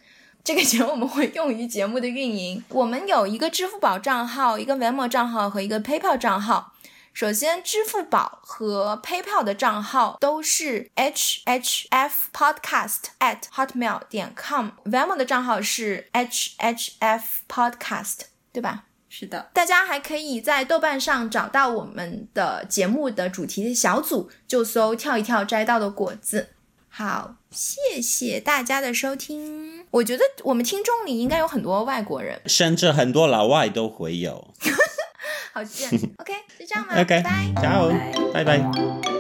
[0.44, 2.64] 这个钱我们会用于节目的运营。
[2.70, 6.74] 我们有一个支付宝账号、一个 Venmo 账号和一个 PayPal 账号。
[7.14, 18.20] 首先，支付宝和 PayPal 的账号都是 hhf podcast at hotmail 点 com，Venmo 的账号是 hhf podcast，
[18.54, 18.86] 对吧？
[19.10, 26.52] 是的，大家还可以在豆瓣上找到我们的节目的主题小组，就搜“跳一跳摘到的果子”。
[26.88, 29.81] 好，谢谢大家的收听。
[29.92, 34.48] 我觉得我们听众里应该有很多外国人，甚至很多老外都会有。
[35.54, 35.90] 好贱。
[36.18, 36.94] OK，就这样吧。
[37.02, 37.62] OK，拜拜。
[37.62, 37.94] 加油，
[38.34, 39.11] 拜拜拜。